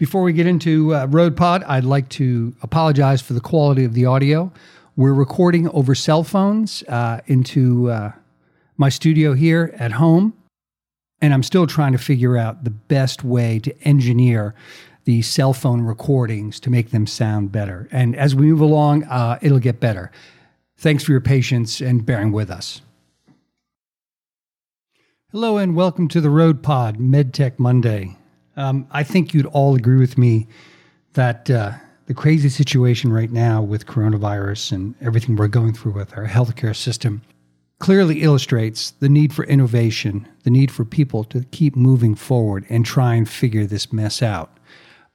Before 0.00 0.22
we 0.22 0.32
get 0.32 0.46
into 0.46 0.94
uh, 0.94 1.04
Rode 1.10 1.36
Pod, 1.36 1.62
I'd 1.64 1.84
like 1.84 2.08
to 2.08 2.56
apologize 2.62 3.20
for 3.20 3.34
the 3.34 3.40
quality 3.40 3.84
of 3.84 3.92
the 3.92 4.06
audio. 4.06 4.50
We're 4.96 5.12
recording 5.12 5.68
over 5.68 5.94
cell 5.94 6.24
phones 6.24 6.82
uh, 6.84 7.20
into 7.26 7.90
uh, 7.90 8.12
my 8.78 8.88
studio 8.88 9.34
here 9.34 9.74
at 9.78 9.92
home, 9.92 10.32
and 11.20 11.34
I'm 11.34 11.42
still 11.42 11.66
trying 11.66 11.92
to 11.92 11.98
figure 11.98 12.38
out 12.38 12.64
the 12.64 12.70
best 12.70 13.24
way 13.24 13.58
to 13.58 13.78
engineer 13.82 14.54
the 15.04 15.20
cell 15.20 15.52
phone 15.52 15.82
recordings 15.82 16.60
to 16.60 16.70
make 16.70 16.92
them 16.92 17.06
sound 17.06 17.52
better. 17.52 17.86
And 17.92 18.16
as 18.16 18.34
we 18.34 18.46
move 18.46 18.62
along, 18.62 19.04
uh, 19.04 19.38
it'll 19.42 19.58
get 19.58 19.80
better. 19.80 20.10
Thanks 20.78 21.04
for 21.04 21.12
your 21.12 21.20
patience 21.20 21.82
and 21.82 22.06
bearing 22.06 22.32
with 22.32 22.50
us. 22.50 22.80
Hello, 25.30 25.58
and 25.58 25.76
welcome 25.76 26.08
to 26.08 26.22
the 26.22 26.30
Rode 26.30 26.62
Pod 26.62 26.96
MedTech 26.96 27.58
Monday. 27.58 28.16
Um, 28.56 28.86
I 28.90 29.02
think 29.02 29.32
you'd 29.32 29.46
all 29.46 29.74
agree 29.74 29.98
with 29.98 30.18
me 30.18 30.48
that 31.14 31.50
uh, 31.50 31.72
the 32.06 32.14
crazy 32.14 32.48
situation 32.48 33.12
right 33.12 33.30
now 33.30 33.62
with 33.62 33.86
coronavirus 33.86 34.72
and 34.72 34.94
everything 35.00 35.36
we're 35.36 35.48
going 35.48 35.72
through 35.72 35.92
with 35.92 36.16
our 36.16 36.26
healthcare 36.26 36.74
system 36.74 37.22
clearly 37.78 38.22
illustrates 38.22 38.90
the 38.92 39.08
need 39.08 39.32
for 39.32 39.44
innovation, 39.44 40.28
the 40.44 40.50
need 40.50 40.70
for 40.70 40.84
people 40.84 41.24
to 41.24 41.44
keep 41.50 41.74
moving 41.74 42.14
forward 42.14 42.64
and 42.68 42.84
try 42.84 43.14
and 43.14 43.28
figure 43.28 43.64
this 43.64 43.92
mess 43.92 44.22
out. 44.22 44.58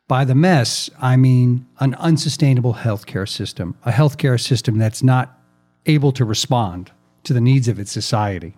By 0.08 0.26
the 0.26 0.36
mess, 0.36 0.90
I 1.02 1.16
mean 1.16 1.66
an 1.80 1.96
unsustainable 1.96 2.76
healthcare 2.76 3.28
system, 3.28 3.76
a 3.86 3.92
healthcare 3.92 4.40
system 4.40 4.78
that's 4.78 5.04
not 5.04 5.40
able 5.86 6.12
to 6.14 6.26
respond 6.26 6.92
to 7.24 7.34
the 7.34 7.42
needs 7.42 7.68
of 7.68 7.80
its 7.80 7.92
society. 7.92 8.56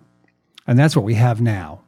And 0.66 0.78
that's 0.78 0.94
what 0.94 1.04
we 1.04 1.14
have 1.14 1.40
now. 1.40 1.80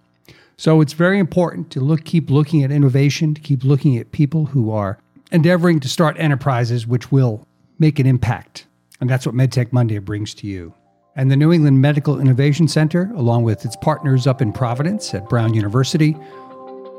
So 0.61 0.83
it's 0.83 0.93
very 0.93 1.19
important 1.19 1.71
to 1.71 1.81
look, 1.81 2.05
keep 2.05 2.29
looking 2.29 2.63
at 2.63 2.71
innovation, 2.71 3.33
to 3.33 3.41
keep 3.41 3.65
looking 3.65 3.97
at 3.97 4.13
people 4.13 4.45
who 4.45 4.71
are 4.71 4.99
endeavoring 5.33 5.81
to 5.81 5.89
start 5.89 6.19
enterprises 6.19 6.87
which 6.87 7.11
will 7.11 7.47
make 7.79 7.99
an 7.99 8.05
impact. 8.07 8.67
And 9.01 9.09
that's 9.09 9.25
what 9.25 9.35
MedTech 9.35 9.73
Monday 9.73 9.97
brings 10.01 10.35
to 10.35 10.47
you. 10.47 10.75
And 11.17 11.31
the 11.31 11.37
New 11.37 11.51
England 11.51 11.81
Medical 11.81 12.21
Innovation 12.21 12.69
Center, 12.69 13.11
along 13.15 13.45
with 13.45 13.65
its 13.65 13.75
partners 13.77 14.27
up 14.27 14.43
in 14.43 14.53
Providence 14.53 15.15
at 15.15 15.31
Brown 15.31 15.55
University, 15.55 16.15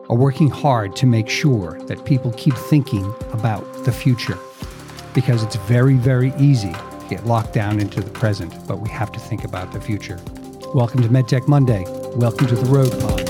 are 0.09 0.18
working 0.18 0.50
hard 0.50 0.96
to 0.96 1.06
make 1.06 1.30
sure 1.30 1.80
that 1.86 2.03
people 2.03 2.34
keep 2.38 2.56
thinking 2.56 3.14
about 3.31 3.86
the 3.86 3.92
future. 3.92 4.40
Because 5.14 5.44
it's 5.44 5.58
very, 5.58 5.98
very 5.98 6.34
easy 6.40 6.72
to 6.72 7.06
get 7.12 7.28
locked 7.28 7.53
down 7.53 7.80
into 7.80 8.02
the 8.02 8.09
present, 8.09 8.52
but 8.68 8.80
we 8.80 8.90
have 8.90 9.12
to 9.12 9.20
think 9.20 9.44
about 9.44 9.72
the 9.72 9.80
future. 9.80 10.20
Welcome 10.73 11.03
to 11.03 11.09
MedTech 11.09 11.48
Monday. 11.48 11.86
Welcome 12.16 12.48
to 12.48 12.56
the 12.56 12.66
Road 12.66 13.00
Pod. 13.00 13.20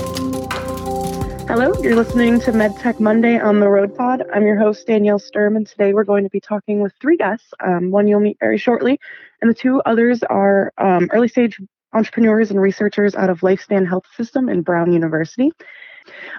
Hello, 1.52 1.70
you're 1.82 1.96
listening 1.96 2.40
to 2.40 2.50
MedTech 2.50 2.98
Monday 2.98 3.38
on 3.38 3.60
the 3.60 3.68
Road 3.68 3.94
Pod. 3.94 4.24
I'm 4.32 4.46
your 4.46 4.56
host, 4.56 4.86
Danielle 4.86 5.18
Sturm, 5.18 5.54
and 5.54 5.66
today 5.66 5.92
we're 5.92 6.02
going 6.02 6.24
to 6.24 6.30
be 6.30 6.40
talking 6.40 6.80
with 6.80 6.94
three 6.98 7.18
guests. 7.18 7.52
Um, 7.62 7.90
one 7.90 8.08
you'll 8.08 8.20
meet 8.20 8.38
very 8.40 8.56
shortly, 8.56 8.98
and 9.42 9.50
the 9.50 9.54
two 9.54 9.82
others 9.84 10.22
are 10.22 10.72
um, 10.78 11.10
early 11.12 11.28
stage 11.28 11.60
entrepreneurs 11.92 12.50
and 12.50 12.58
researchers 12.58 13.14
out 13.14 13.28
of 13.28 13.40
Lifespan 13.40 13.86
Health 13.86 14.06
System 14.16 14.48
in 14.48 14.62
Brown 14.62 14.94
University. 14.94 15.52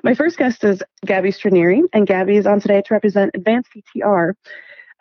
My 0.04 0.16
first 0.16 0.40
guest 0.40 0.64
is 0.64 0.82
Gabby 1.06 1.30
Stranieri, 1.30 1.84
and 1.94 2.08
Gabby 2.08 2.38
is 2.38 2.48
on 2.48 2.60
today 2.60 2.82
to 2.82 2.94
represent 2.96 3.36
Advanced 3.36 3.70
CTR, 3.96 4.34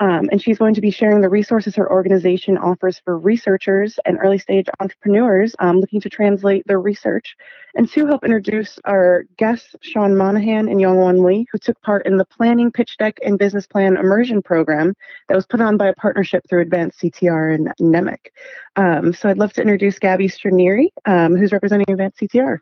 um, 0.03 0.29
and 0.33 0.43
she's 0.43 0.59
going 0.59 0.75
to 0.75 0.81
be 0.81 0.91
sharing 0.91 1.21
the 1.21 1.29
resources 1.29 1.77
her 1.77 1.89
organization 1.89 2.59
offers 2.59 3.01
for 3.05 3.17
researchers 3.17 4.01
and 4.05 4.19
early 4.21 4.37
stage 4.37 4.67
entrepreneurs 4.81 5.55
um, 5.61 5.79
looking 5.79 6.01
to 6.01 6.11
translate 6.11 6.67
their 6.67 6.81
research. 6.81 7.37
And 7.77 7.89
to 7.91 8.07
help 8.07 8.25
introduce 8.25 8.81
our 8.85 9.25
guests, 9.37 9.77
Sean 9.81 10.17
Monahan 10.17 10.69
and 10.69 10.81
Youngwon 10.81 11.25
Lee, 11.25 11.47
who 11.53 11.59
took 11.59 11.81
part 11.83 12.05
in 12.05 12.17
the 12.17 12.25
Planning 12.25 12.73
Pitch 12.73 12.97
Deck 12.99 13.21
and 13.25 13.39
Business 13.39 13.65
Plan 13.65 13.97
Immersion 13.97 14.43
Program 14.43 14.93
that 15.29 15.37
was 15.37 15.47
put 15.47 15.61
on 15.61 15.77
by 15.77 15.87
a 15.87 15.95
partnership 15.95 16.43
through 16.49 16.63
Advanced 16.63 17.01
CTR 17.01 17.55
and 17.55 17.73
NEMIC. 17.81 18.27
Um, 18.75 19.13
so 19.13 19.29
I'd 19.29 19.39
love 19.39 19.53
to 19.53 19.61
introduce 19.61 20.01
Gabby 20.01 20.27
Stranieri, 20.27 20.89
um, 21.07 21.37
who's 21.37 21.53
representing 21.53 21.89
Advanced 21.89 22.19
CTR. 22.19 22.59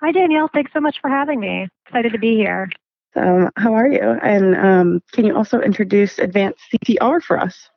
Hi, 0.00 0.10
Danielle. 0.10 0.48
Thanks 0.54 0.72
so 0.72 0.80
much 0.80 0.96
for 1.02 1.10
having 1.10 1.38
me. 1.38 1.68
Excited 1.86 2.12
to 2.12 2.18
be 2.18 2.34
here. 2.34 2.70
Um, 3.16 3.50
how 3.56 3.74
are 3.74 3.88
you? 3.88 4.00
And 4.00 4.56
um, 4.56 5.02
can 5.12 5.24
you 5.24 5.36
also 5.36 5.60
introduce 5.60 6.18
advanced 6.18 6.60
CTR 6.72 7.22
for 7.22 7.38
us? 7.38 7.68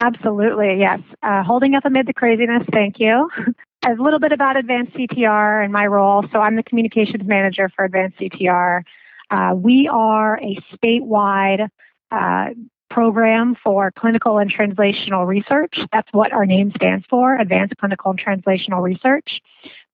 Absolutely, 0.00 0.78
yes. 0.78 1.00
Uh, 1.22 1.42
holding 1.42 1.74
up 1.74 1.84
amid 1.84 2.06
the 2.06 2.12
craziness, 2.12 2.62
thank 2.72 3.00
you. 3.00 3.30
a 3.86 3.92
little 3.92 4.18
bit 4.18 4.32
about 4.32 4.56
Advanced 4.56 4.92
CTR 4.94 5.64
and 5.64 5.72
my 5.72 5.86
role. 5.86 6.24
So, 6.32 6.40
I'm 6.40 6.56
the 6.56 6.62
communications 6.62 7.26
manager 7.26 7.70
for 7.74 7.84
Advanced 7.84 8.18
CTR. 8.18 8.82
Uh, 9.30 9.54
we 9.56 9.88
are 9.88 10.38
a 10.38 10.58
statewide 10.76 11.68
uh, 12.10 12.46
program 12.90 13.56
for 13.62 13.90
clinical 13.90 14.38
and 14.38 14.52
translational 14.52 15.26
research. 15.26 15.78
That's 15.92 16.08
what 16.12 16.32
our 16.32 16.46
name 16.46 16.72
stands 16.76 17.04
for 17.08 17.36
Advanced 17.36 17.76
Clinical 17.78 18.12
and 18.12 18.20
Translational 18.20 18.82
Research. 18.82 19.40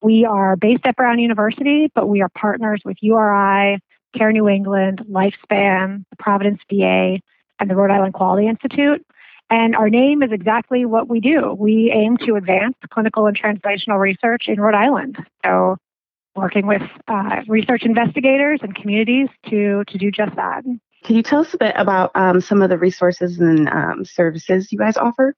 We 0.01 0.25
are 0.25 0.55
based 0.55 0.85
at 0.85 0.95
Brown 0.95 1.19
University, 1.19 1.89
but 1.95 2.07
we 2.07 2.21
are 2.21 2.29
partners 2.29 2.81
with 2.85 2.97
URI, 3.01 3.79
Care 4.13 4.31
New 4.31 4.47
England, 4.47 5.03
Lifespan, 5.09 6.05
the 6.09 6.15
Providence 6.19 6.59
VA, 6.69 7.19
and 7.59 7.69
the 7.69 7.75
Rhode 7.75 7.91
Island 7.91 8.13
Quality 8.13 8.47
Institute. 8.47 9.05
And 9.49 9.75
our 9.75 9.89
name 9.89 10.23
is 10.23 10.31
exactly 10.31 10.85
what 10.85 11.07
we 11.07 11.19
do. 11.19 11.53
We 11.53 11.91
aim 11.93 12.17
to 12.25 12.35
advance 12.35 12.75
clinical 12.89 13.27
and 13.27 13.39
translational 13.39 13.99
research 13.99 14.47
in 14.47 14.59
Rhode 14.59 14.75
Island. 14.75 15.17
So, 15.45 15.77
working 16.35 16.65
with 16.65 16.81
uh, 17.07 17.41
research 17.47 17.83
investigators 17.83 18.59
and 18.63 18.73
communities 18.73 19.27
to, 19.51 19.83
to 19.87 19.97
do 19.99 20.09
just 20.09 20.35
that. 20.35 20.63
Can 21.03 21.15
you 21.15 21.21
tell 21.21 21.41
us 21.41 21.53
a 21.53 21.57
bit 21.57 21.73
about 21.75 22.11
um, 22.15 22.41
some 22.41 22.63
of 22.63 22.69
the 22.69 22.77
resources 22.77 23.39
and 23.39 23.69
um, 23.69 24.05
services 24.05 24.71
you 24.71 24.79
guys 24.79 24.97
offer? 24.97 25.35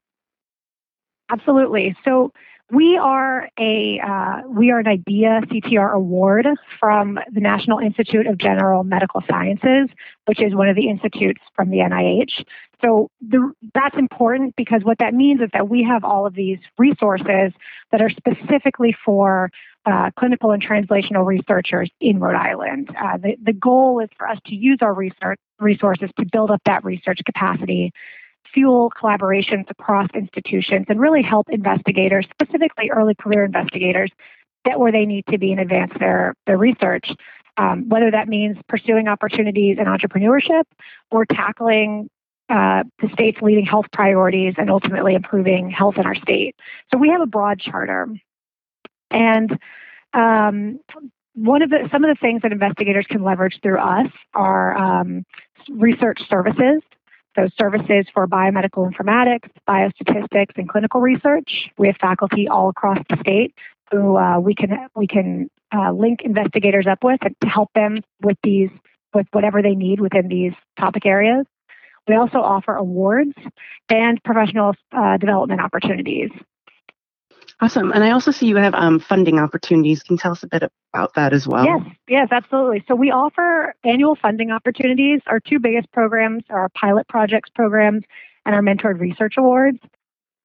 Absolutely. 1.29 1.95
So, 2.05 2.31
we 2.71 2.97
are 2.97 3.47
a 3.59 3.99
uh, 3.99 4.41
we 4.47 4.71
are 4.71 4.79
an 4.79 4.87
IDEA 4.87 5.41
CTR 5.45 5.93
award 5.93 6.47
from 6.79 7.19
the 7.31 7.39
National 7.39 7.77
Institute 7.79 8.25
of 8.25 8.37
General 8.37 8.83
Medical 8.83 9.21
Sciences, 9.29 9.89
which 10.25 10.41
is 10.41 10.55
one 10.55 10.67
of 10.67 10.75
the 10.75 10.89
institutes 10.89 11.41
from 11.55 11.69
the 11.69 11.77
NIH. 11.77 12.43
So 12.81 13.09
the, 13.21 13.51
that's 13.73 13.95
important 13.97 14.55
because 14.55 14.81
what 14.83 14.97
that 14.97 15.13
means 15.13 15.41
is 15.41 15.49
that 15.53 15.69
we 15.69 15.83
have 15.83 16.03
all 16.03 16.25
of 16.25 16.33
these 16.33 16.59
resources 16.77 17.53
that 17.91 18.01
are 18.01 18.09
specifically 18.09 18.95
for 19.05 19.51
uh, 19.85 20.09
clinical 20.17 20.51
and 20.51 20.63
translational 20.63 21.25
researchers 21.25 21.89
in 22.01 22.19
Rhode 22.19 22.35
Island. 22.35 22.89
Uh, 22.89 23.17
the, 23.17 23.37
the 23.41 23.53
goal 23.53 23.99
is 23.99 24.09
for 24.17 24.27
us 24.27 24.39
to 24.47 24.55
use 24.55 24.79
our 24.81 24.93
research 24.93 25.39
resources 25.59 26.09
to 26.19 26.25
build 26.31 26.51
up 26.51 26.61
that 26.65 26.83
research 26.83 27.19
capacity 27.25 27.93
fuel 28.55 28.91
collaborations 28.99 29.69
across 29.69 30.07
institutions 30.15 30.87
and 30.89 30.99
really 30.99 31.21
help 31.21 31.47
investigators, 31.49 32.25
specifically 32.31 32.89
early 32.89 33.13
career 33.13 33.43
investigators, 33.45 34.09
get 34.63 34.79
where 34.79 34.91
they 34.91 35.05
need 35.05 35.25
to 35.29 35.37
be 35.37 35.51
and 35.51 35.61
advance 35.61 35.91
their, 35.99 36.33
their 36.47 36.57
research. 36.57 37.11
Um, 37.57 37.87
whether 37.87 38.11
that 38.11 38.27
means 38.27 38.57
pursuing 38.67 39.07
opportunities 39.07 39.77
in 39.77 39.85
entrepreneurship 39.85 40.63
or 41.11 41.25
tackling 41.25 42.09
uh, 42.49 42.83
the 43.01 43.09
state's 43.13 43.41
leading 43.41 43.65
health 43.65 43.85
priorities 43.93 44.55
and 44.57 44.69
ultimately 44.69 45.15
improving 45.15 45.69
health 45.69 45.97
in 45.97 46.05
our 46.05 46.15
state. 46.15 46.55
So 46.91 46.97
we 46.97 47.09
have 47.09 47.21
a 47.21 47.25
broad 47.25 47.59
charter. 47.59 48.07
And 49.09 49.57
um, 50.13 50.79
one 51.33 51.61
of 51.61 51.69
the 51.69 51.87
some 51.91 52.03
of 52.03 52.09
the 52.09 52.19
things 52.19 52.41
that 52.41 52.51
investigators 52.51 53.05
can 53.09 53.23
leverage 53.23 53.59
through 53.61 53.79
us 53.79 54.07
are 54.33 54.77
um, 54.77 55.25
research 55.69 56.21
services 56.29 56.81
those 57.35 57.51
services 57.59 58.05
for 58.13 58.27
biomedical 58.27 58.91
informatics, 58.91 59.49
biostatistics, 59.67 60.57
and 60.57 60.69
clinical 60.69 61.01
research. 61.01 61.69
We 61.77 61.87
have 61.87 61.97
faculty 61.97 62.47
all 62.47 62.69
across 62.69 62.99
the 63.09 63.17
state 63.19 63.53
who 63.91 64.17
uh, 64.17 64.39
we 64.39 64.55
can 64.55 64.87
we 64.95 65.07
can 65.07 65.49
uh, 65.73 65.91
link 65.91 66.21
investigators 66.23 66.87
up 66.87 67.03
with 67.03 67.19
to 67.21 67.47
help 67.47 67.69
them 67.73 68.01
with 68.21 68.37
these 68.43 68.69
with 69.13 69.27
whatever 69.31 69.61
they 69.61 69.75
need 69.75 69.99
within 69.99 70.27
these 70.27 70.53
topic 70.79 71.05
areas. 71.05 71.45
We 72.07 72.15
also 72.15 72.39
offer 72.39 72.75
awards 72.75 73.33
and 73.89 74.23
professional 74.23 74.75
uh, 74.91 75.17
development 75.17 75.61
opportunities. 75.61 76.29
Awesome. 77.61 77.91
And 77.93 78.03
I 78.03 78.11
also 78.11 78.31
see 78.31 78.47
you 78.47 78.57
have 78.57 78.73
um, 78.75 78.99
funding 78.99 79.39
opportunities. 79.39 80.03
Can 80.03 80.15
you 80.15 80.17
tell 80.17 80.33
us 80.33 80.43
a 80.43 80.47
bit 80.47 80.63
about 80.93 81.13
that 81.15 81.33
as 81.33 81.47
well? 81.47 81.63
Yes, 81.63 81.81
yes, 82.07 82.27
absolutely. 82.31 82.83
So 82.87 82.95
we 82.95 83.11
offer 83.11 83.73
annual 83.85 84.15
funding 84.15 84.51
opportunities. 84.51 85.21
Our 85.27 85.39
two 85.39 85.59
biggest 85.59 85.89
programs 85.93 86.43
are 86.49 86.61
our 86.61 86.69
pilot 86.69 87.07
projects 87.07 87.49
programs 87.55 88.03
and 88.45 88.53
our 88.53 88.61
mentored 88.61 88.99
research 88.99 89.35
awards. 89.37 89.79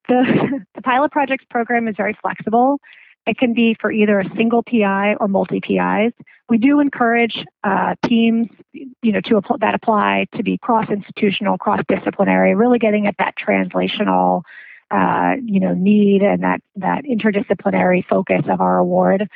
The, 0.09 0.65
the 0.75 0.83
pilot 0.83 1.11
projects 1.11 1.45
program 1.51 1.89
is 1.89 1.97
very 1.97 2.17
flexible. 2.23 2.79
It 3.27 3.39
can 3.39 3.55
be 3.55 3.77
for 3.79 3.91
either 3.91 4.21
a 4.21 4.37
single 4.37 4.63
PI 4.63 5.17
or 5.21 5.29
multi 5.29 5.61
PIs. 5.61 6.13
We 6.49 6.59
do 6.59 6.81
encourage 6.81 7.45
uh, 7.65 7.95
teams, 8.05 8.49
you 8.73 9.13
know, 9.13 9.21
to 9.21 9.41
that 9.61 9.75
apply 9.75 10.27
to 10.37 10.43
be 10.43 10.59
cross 10.59 10.89
institutional, 10.89 11.59
cross 11.59 11.81
disciplinary, 11.89 12.55
really 12.55 12.79
getting 12.79 13.07
at 13.07 13.17
that 13.19 13.35
translational 13.37 14.43
uh, 14.91 15.35
you 15.45 15.61
know 15.61 15.75
need 15.75 16.23
and 16.23 16.43
that 16.43 16.61
that 16.77 17.05
interdisciplinary 17.05 18.05
focus 18.07 18.43
of 18.49 18.61
our 18.61 18.79
award. 18.79 19.29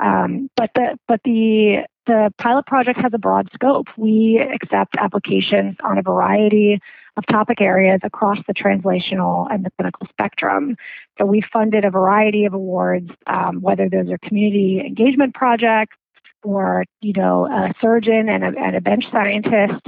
Um, 0.00 0.50
but 0.56 0.70
the 0.74 0.98
but 1.06 1.20
the 1.24 1.86
the 2.06 2.32
pilot 2.38 2.66
project 2.66 2.98
has 3.00 3.12
a 3.14 3.18
broad 3.18 3.48
scope. 3.54 3.86
We 3.96 4.38
accept 4.38 4.96
applications 4.98 5.76
on 5.84 5.98
a 5.98 6.02
variety 6.02 6.80
of 7.16 7.26
topic 7.26 7.60
areas 7.60 8.00
across 8.02 8.38
the 8.46 8.54
translational 8.54 9.46
and 9.52 9.64
the 9.64 9.70
clinical 9.78 10.06
spectrum. 10.08 10.76
So 11.18 11.26
we 11.26 11.42
funded 11.52 11.84
a 11.84 11.90
variety 11.90 12.46
of 12.46 12.54
awards, 12.54 13.10
um, 13.26 13.60
whether 13.60 13.88
those 13.88 14.10
are 14.10 14.18
community 14.18 14.80
engagement 14.80 15.34
projects 15.34 15.96
or 16.42 16.84
you 17.00 17.12
know 17.12 17.46
a 17.46 17.72
surgeon 17.80 18.28
and 18.28 18.44
a, 18.44 18.58
and 18.58 18.76
a 18.76 18.80
bench 18.80 19.04
scientist 19.12 19.86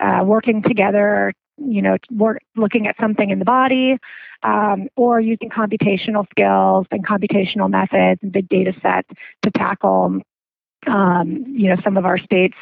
uh, 0.00 0.22
working 0.24 0.62
together 0.62 1.32
you 1.58 1.82
know, 1.82 1.96
work, 2.10 2.38
looking 2.56 2.86
at 2.86 2.96
something 3.00 3.30
in 3.30 3.38
the 3.38 3.44
body, 3.44 3.98
um, 4.42 4.88
or 4.96 5.20
using 5.20 5.48
computational 5.48 6.26
skills 6.30 6.86
and 6.90 7.06
computational 7.06 7.70
methods 7.70 8.20
and 8.22 8.32
big 8.32 8.48
data 8.48 8.72
sets 8.82 9.08
to 9.42 9.50
tackle, 9.50 10.20
um, 10.86 11.44
you 11.46 11.68
know, 11.68 11.76
some 11.82 11.96
of 11.96 12.04
our 12.04 12.18
states' 12.18 12.56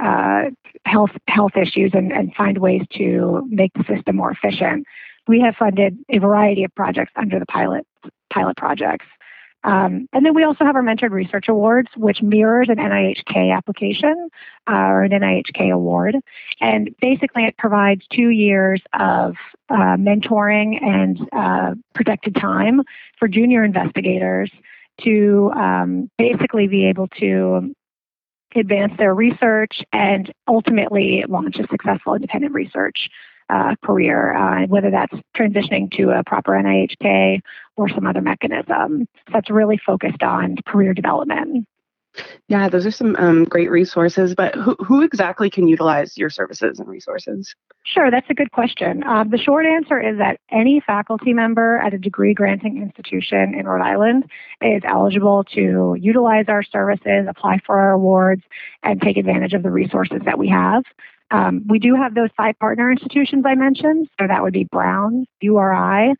uh, 0.00 0.42
health 0.84 1.10
health 1.26 1.52
issues 1.56 1.90
and, 1.94 2.12
and 2.12 2.34
find 2.34 2.58
ways 2.58 2.82
to 2.96 3.46
make 3.48 3.72
the 3.74 3.84
system 3.84 4.16
more 4.16 4.30
efficient. 4.30 4.86
We 5.26 5.40
have 5.40 5.56
funded 5.56 5.98
a 6.08 6.18
variety 6.18 6.64
of 6.64 6.74
projects 6.74 7.12
under 7.16 7.38
the 7.38 7.46
pilot 7.46 7.86
pilot 8.32 8.56
projects. 8.56 9.06
Um, 9.62 10.08
and 10.12 10.24
then 10.24 10.34
we 10.34 10.44
also 10.44 10.64
have 10.64 10.76
our 10.76 10.82
Mentored 10.82 11.10
Research 11.10 11.48
Awards, 11.48 11.88
which 11.96 12.22
mirrors 12.22 12.68
an 12.70 12.76
NIH 12.76 13.24
K 13.26 13.50
application 13.50 14.30
uh, 14.68 14.72
or 14.72 15.02
an 15.02 15.10
NIH 15.10 15.52
K 15.52 15.70
award. 15.70 16.16
And 16.60 16.94
basically, 17.00 17.44
it 17.44 17.56
provides 17.58 18.06
two 18.10 18.30
years 18.30 18.80
of 18.98 19.34
uh, 19.68 19.96
mentoring 19.96 20.82
and 20.82 21.20
uh, 21.32 21.74
protected 21.94 22.34
time 22.36 22.82
for 23.18 23.28
junior 23.28 23.62
investigators 23.64 24.50
to 25.02 25.50
um, 25.54 26.10
basically 26.18 26.66
be 26.66 26.86
able 26.86 27.08
to 27.18 27.74
advance 28.54 28.92
their 28.98 29.14
research 29.14 29.82
and 29.92 30.32
ultimately 30.48 31.24
launch 31.28 31.56
a 31.56 31.66
successful 31.68 32.14
independent 32.14 32.52
research 32.52 33.08
uh, 33.50 33.74
career, 33.84 34.34
uh, 34.34 34.66
whether 34.66 34.90
that's 34.90 35.14
transitioning 35.36 35.90
to 35.90 36.10
a 36.10 36.22
proper 36.24 36.52
NIH 36.52 36.98
K 37.00 37.42
or 37.80 37.88
some 37.88 38.06
other 38.06 38.20
mechanism 38.20 39.08
that's 39.32 39.50
really 39.50 39.78
focused 39.84 40.22
on 40.22 40.56
career 40.66 40.94
development. 40.94 41.66
Yeah, 42.48 42.68
those 42.68 42.86
are 42.86 42.90
some 42.90 43.14
um, 43.16 43.44
great 43.44 43.70
resources, 43.70 44.34
but 44.34 44.54
who, 44.56 44.74
who 44.84 45.02
exactly 45.02 45.48
can 45.48 45.68
utilize 45.68 46.18
your 46.18 46.28
services 46.28 46.80
and 46.80 46.88
resources? 46.88 47.54
Sure, 47.84 48.10
that's 48.10 48.28
a 48.28 48.34
good 48.34 48.50
question. 48.50 49.04
Uh, 49.04 49.24
the 49.24 49.38
short 49.38 49.64
answer 49.64 50.00
is 50.00 50.18
that 50.18 50.38
any 50.50 50.80
faculty 50.84 51.32
member 51.32 51.78
at 51.78 51.94
a 51.94 51.98
degree 51.98 52.34
granting 52.34 52.82
institution 52.82 53.54
in 53.54 53.66
Rhode 53.66 53.84
Island 53.84 54.24
is 54.60 54.82
eligible 54.84 55.44
to 55.54 55.96
utilize 56.00 56.46
our 56.48 56.64
services, 56.64 57.26
apply 57.28 57.60
for 57.64 57.78
our 57.78 57.92
awards, 57.92 58.42
and 58.82 59.00
take 59.00 59.16
advantage 59.16 59.52
of 59.52 59.62
the 59.62 59.70
resources 59.70 60.20
that 60.24 60.38
we 60.38 60.48
have. 60.48 60.82
Um, 61.30 61.64
we 61.68 61.78
do 61.78 61.94
have 61.94 62.14
those 62.14 62.30
five 62.36 62.58
partner 62.58 62.90
institutions 62.90 63.44
I 63.46 63.54
mentioned. 63.54 64.08
So 64.20 64.26
that 64.26 64.42
would 64.42 64.52
be 64.52 64.64
Brown, 64.64 65.26
URI, 65.40 66.14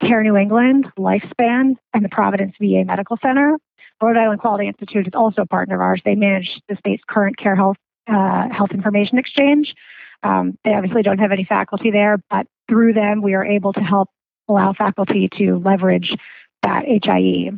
Care 0.00 0.22
New 0.22 0.36
England, 0.36 0.86
Lifespan, 0.98 1.74
and 1.94 2.04
the 2.04 2.08
Providence 2.08 2.54
VA 2.60 2.84
Medical 2.84 3.16
Center. 3.22 3.56
Rhode 4.02 4.16
Island 4.16 4.40
Quality 4.40 4.66
Institute 4.66 5.06
is 5.06 5.12
also 5.14 5.42
a 5.42 5.46
partner 5.46 5.74
of 5.76 5.80
ours. 5.80 6.00
They 6.04 6.14
manage 6.14 6.60
the 6.68 6.76
state's 6.76 7.02
CurrentCare 7.08 7.56
health 7.56 7.76
uh, 8.08 8.48
health 8.50 8.70
information 8.72 9.18
exchange. 9.18 9.74
Um, 10.22 10.58
they 10.64 10.72
obviously 10.72 11.02
don't 11.02 11.18
have 11.18 11.32
any 11.32 11.44
faculty 11.44 11.90
there, 11.90 12.18
but 12.30 12.46
through 12.68 12.94
them, 12.94 13.22
we 13.22 13.34
are 13.34 13.44
able 13.44 13.72
to 13.74 13.80
help 13.80 14.08
allow 14.48 14.72
faculty 14.72 15.28
to 15.38 15.58
leverage 15.58 16.14
that 16.62 16.84
HIE. 16.86 17.52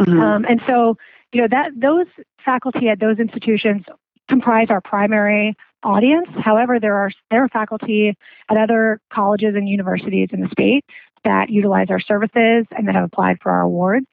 Mm-hmm. 0.00 0.20
Um, 0.20 0.44
and 0.48 0.60
so, 0.66 0.96
you 1.32 1.42
know, 1.42 1.48
that 1.50 1.72
those 1.76 2.06
faculty 2.44 2.88
at 2.88 2.98
those 2.98 3.18
institutions 3.18 3.84
comprise 4.28 4.68
our 4.70 4.80
primary 4.80 5.54
audience. 5.82 6.28
However, 6.38 6.80
there 6.80 6.94
are 6.94 7.10
there 7.30 7.44
are 7.44 7.48
faculty 7.48 8.16
at 8.48 8.56
other 8.56 9.00
colleges 9.12 9.54
and 9.54 9.68
universities 9.68 10.28
in 10.32 10.40
the 10.40 10.48
state 10.48 10.84
that 11.24 11.50
utilize 11.50 11.88
our 11.90 12.00
services 12.00 12.66
and 12.70 12.86
that 12.86 12.94
have 12.94 13.04
applied 13.04 13.38
for 13.42 13.50
our 13.50 13.62
awards 13.62 14.06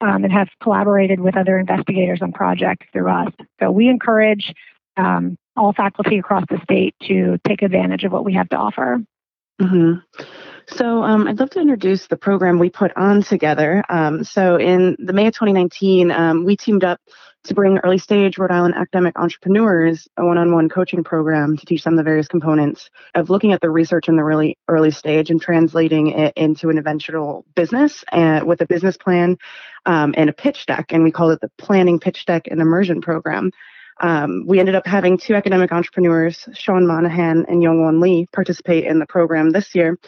um, 0.00 0.24
and 0.24 0.32
have 0.32 0.48
collaborated 0.62 1.20
with 1.20 1.36
other 1.36 1.58
investigators 1.58 2.20
on 2.22 2.32
projects 2.32 2.86
through 2.92 3.10
us. 3.10 3.32
So 3.60 3.70
we 3.70 3.88
encourage 3.88 4.54
um, 4.96 5.36
all 5.56 5.72
faculty 5.72 6.18
across 6.18 6.44
the 6.48 6.60
state 6.62 6.94
to 7.02 7.38
take 7.46 7.62
advantage 7.62 8.04
of 8.04 8.12
what 8.12 8.24
we 8.24 8.34
have 8.34 8.48
to 8.50 8.56
offer. 8.56 8.98
Mm-hmm. 9.60 10.24
So 10.68 11.02
um, 11.02 11.26
I'd 11.26 11.40
love 11.40 11.50
to 11.50 11.60
introduce 11.60 12.06
the 12.06 12.16
program 12.16 12.58
we 12.58 12.70
put 12.70 12.96
on 12.96 13.22
together. 13.22 13.82
Um, 13.88 14.22
so 14.22 14.56
in 14.56 14.96
the 14.98 15.12
May 15.12 15.26
of 15.26 15.34
2019, 15.34 16.10
um, 16.10 16.44
we 16.44 16.56
teamed 16.56 16.84
up 16.84 17.00
to 17.48 17.54
bring 17.54 17.78
early 17.78 17.98
stage 17.98 18.38
Rhode 18.38 18.50
Island 18.50 18.74
academic 18.74 19.18
entrepreneurs 19.18 20.08
a 20.16 20.24
one-on-one 20.24 20.68
coaching 20.68 21.02
program 21.02 21.56
to 21.56 21.66
teach 21.66 21.82
them 21.84 21.96
the 21.96 22.02
various 22.02 22.28
components 22.28 22.90
of 23.14 23.30
looking 23.30 23.52
at 23.52 23.60
the 23.60 23.70
research 23.70 24.08
in 24.08 24.16
the 24.16 24.24
really 24.24 24.56
early 24.68 24.90
stage 24.90 25.30
and 25.30 25.40
translating 25.40 26.08
it 26.08 26.32
into 26.36 26.70
an 26.70 26.78
eventual 26.78 27.44
business 27.54 28.04
and 28.12 28.46
with 28.46 28.60
a 28.60 28.66
business 28.66 28.96
plan 28.96 29.36
um, 29.86 30.14
and 30.16 30.30
a 30.30 30.32
pitch 30.32 30.66
deck. 30.66 30.86
And 30.90 31.02
we 31.02 31.10
call 31.10 31.30
it 31.30 31.40
the 31.40 31.50
Planning 31.58 31.98
Pitch 31.98 32.24
Deck 32.26 32.46
and 32.50 32.60
Immersion 32.60 33.00
Program. 33.00 33.50
Um, 34.00 34.44
we 34.46 34.60
ended 34.60 34.74
up 34.74 34.86
having 34.86 35.18
two 35.18 35.34
academic 35.34 35.72
entrepreneurs, 35.72 36.48
Sean 36.54 36.86
Monahan 36.86 37.46
and 37.48 37.62
Youngwon 37.62 38.00
Lee, 38.00 38.28
participate 38.32 38.84
in 38.84 38.98
the 38.98 39.06
program 39.06 39.50
this 39.50 39.74
year. 39.74 39.98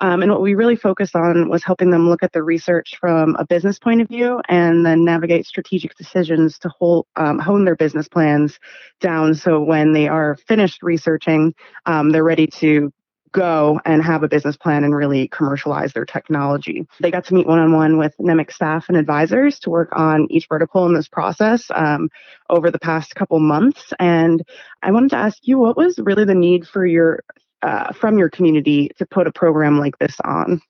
Um, 0.00 0.22
and 0.22 0.30
what 0.30 0.40
we 0.40 0.54
really 0.54 0.76
focused 0.76 1.14
on 1.14 1.48
was 1.48 1.62
helping 1.62 1.90
them 1.90 2.08
look 2.08 2.22
at 2.22 2.32
the 2.32 2.42
research 2.42 2.96
from 3.00 3.36
a 3.36 3.46
business 3.46 3.78
point 3.78 4.00
of 4.00 4.08
view 4.08 4.40
and 4.48 4.84
then 4.84 5.04
navigate 5.04 5.46
strategic 5.46 5.96
decisions 5.96 6.58
to 6.60 6.68
hold, 6.68 7.06
um, 7.16 7.38
hone 7.38 7.64
their 7.64 7.76
business 7.76 8.08
plans 8.08 8.58
down 9.00 9.34
so 9.34 9.60
when 9.60 9.92
they 9.92 10.08
are 10.08 10.36
finished 10.48 10.82
researching, 10.82 11.54
um, 11.86 12.10
they're 12.10 12.24
ready 12.24 12.46
to 12.46 12.92
go 13.32 13.80
and 13.84 14.02
have 14.02 14.22
a 14.22 14.28
business 14.28 14.56
plan 14.56 14.84
and 14.84 14.94
really 14.94 15.28
commercialize 15.28 15.92
their 15.92 16.04
technology. 16.04 16.86
They 17.00 17.10
got 17.10 17.24
to 17.26 17.34
meet 17.34 17.46
one 17.46 17.58
on 17.58 17.72
one 17.72 17.96
with 17.96 18.14
NEMIC 18.18 18.52
staff 18.52 18.86
and 18.88 18.96
advisors 18.96 19.58
to 19.60 19.70
work 19.70 19.90
on 19.92 20.26
each 20.30 20.48
vertical 20.48 20.86
in 20.86 20.94
this 20.94 21.08
process 21.08 21.70
um, 21.74 22.08
over 22.48 22.70
the 22.70 22.78
past 22.78 23.14
couple 23.14 23.38
months. 23.38 23.92
And 23.98 24.42
I 24.82 24.90
wanted 24.90 25.10
to 25.10 25.16
ask 25.16 25.38
you 25.42 25.58
what 25.58 25.76
was 25.76 25.98
really 25.98 26.24
the 26.24 26.34
need 26.34 26.66
for 26.66 26.84
your 26.84 27.22
uh, 27.62 27.92
from 27.92 28.18
your 28.18 28.30
community 28.30 28.90
to 28.98 29.06
put 29.06 29.26
a 29.26 29.32
program 29.32 29.78
like 29.78 29.98
this 29.98 30.16
on? 30.24 30.60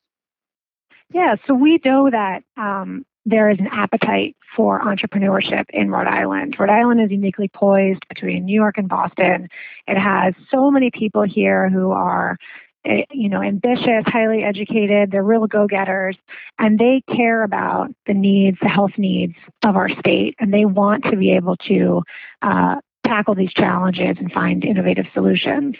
Yeah, 1.13 1.37
so 1.47 1.55
we 1.55 1.81
know 1.85 2.09
that 2.11 2.43
um, 2.57 3.05
there 3.27 3.51
is 3.51 3.59
an 3.59 3.69
appetite 3.69 4.37
for 4.57 4.81
entrepreneurship 4.81 5.65
in 5.71 5.91
Rhode 5.91 6.07
Island. 6.07 6.57
Rhode 6.59 6.71
Island 6.71 7.01
is 7.01 7.11
uniquely 7.11 7.49
poised 7.49 8.07
between 8.09 8.45
New 8.45 8.55
York 8.55 8.79
and 8.79 8.89
Boston. 8.89 9.49
It 9.87 9.99
has 9.99 10.35
so 10.51 10.71
many 10.71 10.91
people 10.91 11.23
here 11.23 11.69
who 11.69 11.91
are 11.91 12.37
eh, 12.85 13.03
you 13.11 13.29
know 13.29 13.43
ambitious 13.43 14.05
highly 14.07 14.43
educated 14.43 15.11
they're 15.11 15.23
real 15.23 15.47
go-getters 15.47 16.17
and 16.59 16.79
they 16.79 17.03
care 17.15 17.43
about 17.43 17.91
the 18.07 18.15
needs 18.15 18.57
the 18.63 18.69
health 18.69 18.97
needs 18.97 19.35
of 19.65 19.77
our 19.77 19.89
state 19.99 20.35
and 20.39 20.53
they 20.53 20.65
want 20.65 21.05
to 21.05 21.17
be 21.17 21.33
able 21.33 21.57
to 21.57 22.03
uh, 22.43 22.77
tackle 23.05 23.35
these 23.35 23.53
challenges 23.53 24.17
and 24.19 24.33
find 24.33 24.65
innovative 24.65 25.07
solutions 25.13 25.77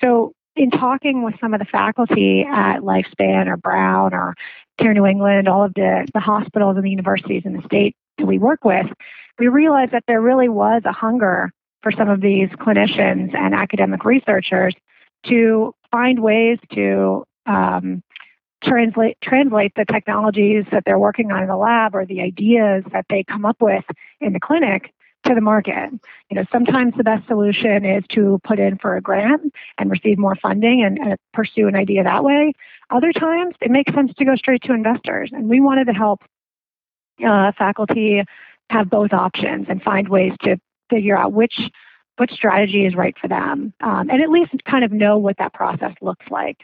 so 0.00 0.32
in 0.56 0.70
talking 0.70 1.22
with 1.22 1.34
some 1.40 1.52
of 1.52 1.60
the 1.60 1.66
faculty 1.66 2.42
at 2.48 2.80
Lifespan 2.80 3.46
or 3.46 3.56
Brown 3.56 4.14
or 4.14 4.34
Care 4.78 4.94
New 4.94 5.06
England, 5.06 5.48
all 5.48 5.64
of 5.64 5.74
the, 5.74 6.06
the 6.14 6.20
hospitals 6.20 6.76
and 6.76 6.84
the 6.84 6.90
universities 6.90 7.42
in 7.44 7.54
the 7.54 7.62
state 7.62 7.96
that 8.18 8.26
we 8.26 8.38
work 8.38 8.64
with, 8.64 8.86
we 9.38 9.48
realized 9.48 9.92
that 9.92 10.04
there 10.06 10.20
really 10.20 10.48
was 10.48 10.82
a 10.84 10.92
hunger 10.92 11.50
for 11.82 11.92
some 11.92 12.08
of 12.08 12.20
these 12.20 12.48
clinicians 12.50 13.34
and 13.34 13.54
academic 13.54 14.04
researchers 14.04 14.74
to 15.26 15.74
find 15.90 16.20
ways 16.20 16.58
to 16.72 17.24
um, 17.46 18.02
translate 18.62 19.18
translate 19.22 19.72
the 19.76 19.84
technologies 19.84 20.64
that 20.72 20.84
they're 20.86 20.98
working 20.98 21.30
on 21.30 21.42
in 21.42 21.48
the 21.48 21.56
lab 21.56 21.94
or 21.94 22.06
the 22.06 22.22
ideas 22.22 22.82
that 22.92 23.04
they 23.10 23.22
come 23.24 23.44
up 23.44 23.56
with 23.60 23.84
in 24.20 24.32
the 24.32 24.40
clinic 24.40 24.93
to 25.24 25.34
the 25.34 25.40
market. 25.40 25.90
You 26.30 26.36
know, 26.36 26.44
sometimes 26.52 26.94
the 26.96 27.04
best 27.04 27.26
solution 27.26 27.84
is 27.84 28.04
to 28.10 28.40
put 28.44 28.58
in 28.58 28.78
for 28.78 28.96
a 28.96 29.00
grant 29.00 29.52
and 29.78 29.90
receive 29.90 30.18
more 30.18 30.36
funding 30.36 30.82
and, 30.84 30.98
and 30.98 31.18
pursue 31.32 31.68
an 31.68 31.76
idea 31.76 32.04
that 32.04 32.24
way. 32.24 32.52
Other 32.90 33.12
times, 33.12 33.54
it 33.60 33.70
makes 33.70 33.92
sense 33.94 34.12
to 34.14 34.24
go 34.24 34.36
straight 34.36 34.62
to 34.64 34.72
investors, 34.72 35.30
and 35.32 35.48
we 35.48 35.60
wanted 35.60 35.86
to 35.86 35.92
help 35.92 36.22
uh, 37.26 37.52
faculty 37.56 38.22
have 38.70 38.90
both 38.90 39.12
options 39.12 39.66
and 39.68 39.82
find 39.82 40.08
ways 40.08 40.32
to 40.42 40.56
figure 40.90 41.16
out 41.16 41.32
which 41.32 41.60
which 42.16 42.30
strategy 42.30 42.86
is 42.86 42.94
right 42.94 43.16
for 43.20 43.26
them, 43.26 43.72
um, 43.80 44.08
and 44.08 44.22
at 44.22 44.30
least 44.30 44.52
kind 44.64 44.84
of 44.84 44.92
know 44.92 45.18
what 45.18 45.36
that 45.38 45.52
process 45.52 45.92
looks 46.00 46.26
like. 46.30 46.58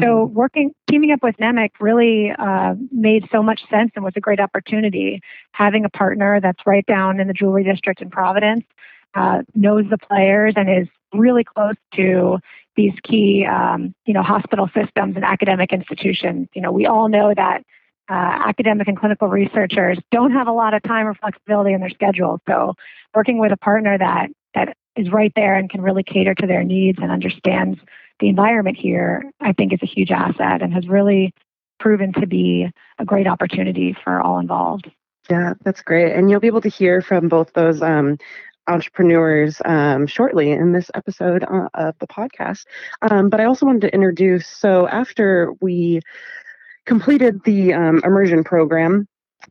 So 0.00 0.26
mm-hmm. 0.26 0.34
working, 0.34 0.74
teaming 0.90 1.12
up 1.12 1.22
with 1.22 1.36
NEMIC 1.36 1.70
really 1.80 2.32
uh, 2.38 2.74
made 2.90 3.28
so 3.32 3.42
much 3.42 3.60
sense 3.70 3.92
and 3.94 4.04
was 4.04 4.14
a 4.16 4.20
great 4.20 4.40
opportunity. 4.40 5.20
Having 5.52 5.84
a 5.84 5.88
partner 5.90 6.40
that's 6.40 6.60
right 6.66 6.84
down 6.86 7.20
in 7.20 7.28
the 7.28 7.34
jewelry 7.34 7.64
district 7.64 8.00
in 8.02 8.10
Providence, 8.10 8.64
uh, 9.14 9.42
knows 9.54 9.84
the 9.88 9.98
players 9.98 10.54
and 10.56 10.68
is 10.70 10.88
really 11.14 11.44
close 11.44 11.76
to 11.94 12.38
these 12.76 12.92
key, 13.02 13.46
um, 13.46 13.94
you 14.04 14.12
know, 14.12 14.22
hospital 14.22 14.68
systems 14.74 15.16
and 15.16 15.24
academic 15.24 15.72
institutions. 15.72 16.48
You 16.54 16.60
know, 16.60 16.70
we 16.70 16.86
all 16.86 17.08
know 17.08 17.32
that 17.34 17.62
uh, 18.08 18.12
academic 18.12 18.86
and 18.86 18.96
clinical 18.96 19.28
researchers 19.28 19.98
don't 20.12 20.32
have 20.32 20.46
a 20.46 20.52
lot 20.52 20.74
of 20.74 20.82
time 20.82 21.06
or 21.06 21.14
flexibility 21.14 21.72
in 21.72 21.80
their 21.80 21.90
schedule. 21.90 22.40
So 22.46 22.74
working 23.14 23.38
with 23.38 23.52
a 23.52 23.56
partner 23.56 23.96
that 23.98 24.28
that 24.54 24.76
is 24.94 25.10
right 25.10 25.32
there 25.34 25.54
and 25.54 25.68
can 25.68 25.80
really 25.80 26.02
cater 26.02 26.34
to 26.34 26.46
their 26.46 26.64
needs 26.64 26.98
and 27.00 27.10
understands 27.10 27.78
the 28.20 28.28
environment 28.28 28.76
here, 28.76 29.30
I 29.40 29.52
think 29.52 29.72
is 29.72 29.82
a 29.82 29.86
huge 29.86 30.10
asset 30.10 30.62
and 30.62 30.72
has 30.72 30.88
really 30.88 31.34
proven 31.78 32.12
to 32.14 32.26
be 32.26 32.70
a 32.98 33.04
great 33.04 33.26
opportunity 33.26 33.96
for 34.04 34.20
all 34.20 34.38
involved. 34.38 34.90
Yeah, 35.28 35.54
that's 35.64 35.82
great. 35.82 36.12
And 36.12 36.30
you'll 36.30 36.40
be 36.40 36.46
able 36.46 36.60
to 36.62 36.68
hear 36.68 37.02
from 37.02 37.28
both 37.28 37.52
those 37.52 37.82
um, 37.82 38.16
entrepreneurs 38.68 39.60
um, 39.64 40.06
shortly 40.06 40.50
in 40.50 40.72
this 40.72 40.90
episode 40.94 41.44
uh, 41.44 41.68
of 41.74 41.94
the 41.98 42.06
podcast. 42.06 42.64
Um, 43.02 43.28
but 43.28 43.40
I 43.40 43.44
also 43.44 43.66
wanted 43.66 43.82
to 43.82 43.94
introduce 43.94 44.46
so 44.46 44.88
after 44.88 45.52
we 45.60 46.00
completed 46.84 47.42
the 47.44 47.74
um, 47.74 48.00
immersion 48.04 48.44
program, 48.44 49.06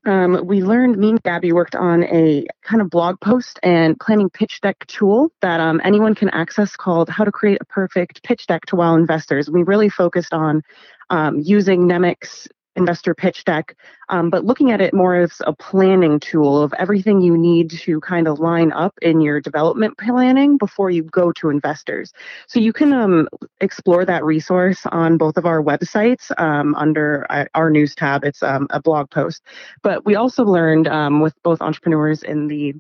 um, 0.06 0.46
we 0.46 0.62
learned 0.62 0.98
me 0.98 1.12
and 1.12 1.24
Gabby 1.24 1.52
worked 1.52 1.76
on 1.76 2.04
a 2.04 2.46
kind 2.64 2.82
of 2.82 2.90
blog 2.90 3.20
post 3.22 3.60
and 3.64 4.00
planning 4.00 4.30
pitch 4.30 4.62
deck 4.62 4.86
tool 4.88 5.32
that 5.42 5.60
um, 5.60 5.82
anyone 5.84 6.16
can 6.16 6.30
access 6.30 6.76
called 6.76 7.10
How 7.10 7.24
to 7.24 7.32
Create 7.32 7.58
a 7.62 7.66
Perfect 7.66 8.24
Pitch 8.24 8.46
Deck 8.48 8.66
to 8.68 8.76
Wow 8.76 8.96
Investors. 8.96 9.50
We 9.50 9.64
really 9.64 9.90
focused 9.90 10.34
on 10.34 10.62
um, 11.10 11.40
using 11.40 11.88
Nemic's 11.88 12.48
investor 12.76 13.16
pitch 13.16 13.46
deck, 13.46 13.76
um, 14.10 14.30
but 14.30 14.46
looking 14.46 14.72
at 14.72 14.82
it 14.82 14.94
more 14.94 15.16
as 15.16 15.42
a 15.46 15.54
planning 15.54 16.20
tool 16.20 16.62
of 16.62 16.74
everything 16.78 17.22
you 17.22 17.38
need 17.38 17.70
to 17.72 18.00
kind 18.02 18.28
of 18.28 18.40
line 18.40 18.72
up 18.72 18.94
in 19.02 19.22
your 19.22 19.40
development 19.40 19.98
planning 19.98 20.58
before 20.58 20.90
you 20.90 21.04
go 21.04 21.32
to 21.34 21.50
investors. 21.50 22.14
So 22.48 22.60
you 22.60 22.74
can 22.74 22.94
um, 22.94 23.28
explore 23.62 24.06
that 24.06 24.24
resource 24.24 24.86
on 24.92 25.18
both 25.18 25.38
of 25.38 25.46
our 25.46 25.62
websites 25.62 26.32
um, 26.40 26.76
under 26.76 27.26
uh, 27.30 27.46
our 27.56 27.70
news 27.70 27.96
tab. 27.96 28.24
It's 28.24 28.44
um, 28.44 28.68
a 28.70 28.82
blog 28.82 29.10
post. 29.10 29.42
But 29.82 30.06
we 30.06 30.16
also 30.16 30.44
learned 30.44 30.88
um, 30.88 31.22
with 31.22 31.34
both 31.44 31.62
entrepreneurs 31.62 32.24
in 32.24 32.48
the 32.48 32.74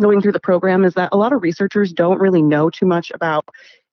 going 0.00 0.20
through 0.20 0.32
the 0.32 0.40
program 0.40 0.84
is 0.84 0.94
that 0.94 1.08
a 1.12 1.16
lot 1.16 1.32
of 1.32 1.42
researchers 1.42 1.92
don't 1.92 2.20
really 2.20 2.42
know 2.42 2.68
too 2.68 2.86
much 2.86 3.12
about 3.14 3.44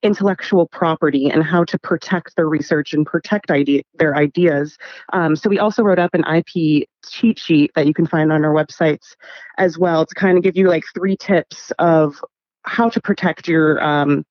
intellectual 0.03 0.67
property 0.67 1.29
and 1.29 1.43
how 1.43 1.63
to 1.63 1.77
protect 1.79 2.35
their 2.35 2.49
research 2.49 2.93
and 2.93 3.05
protect 3.05 3.51
idea, 3.51 3.83
their 3.95 4.15
ideas. 4.15 4.77
Um, 5.13 5.35
so 5.35 5.49
we 5.49 5.59
also 5.59 5.83
wrote 5.83 5.99
up 5.99 6.13
an 6.13 6.23
IP 6.23 6.87
cheat 7.07 7.39
sheet 7.39 7.71
that 7.75 7.85
you 7.85 7.93
can 7.93 8.07
find 8.07 8.31
on 8.31 8.43
our 8.43 8.53
websites 8.53 9.15
as 9.57 9.77
well 9.77 10.05
to 10.05 10.15
kind 10.15 10.37
of 10.37 10.43
give 10.43 10.57
you 10.57 10.67
like 10.67 10.83
three 10.93 11.15
tips 11.15 11.71
of 11.79 12.15
how 12.63 12.89
to 12.89 13.01
protect 13.01 13.47
your 13.47 13.81
um, 13.83 14.23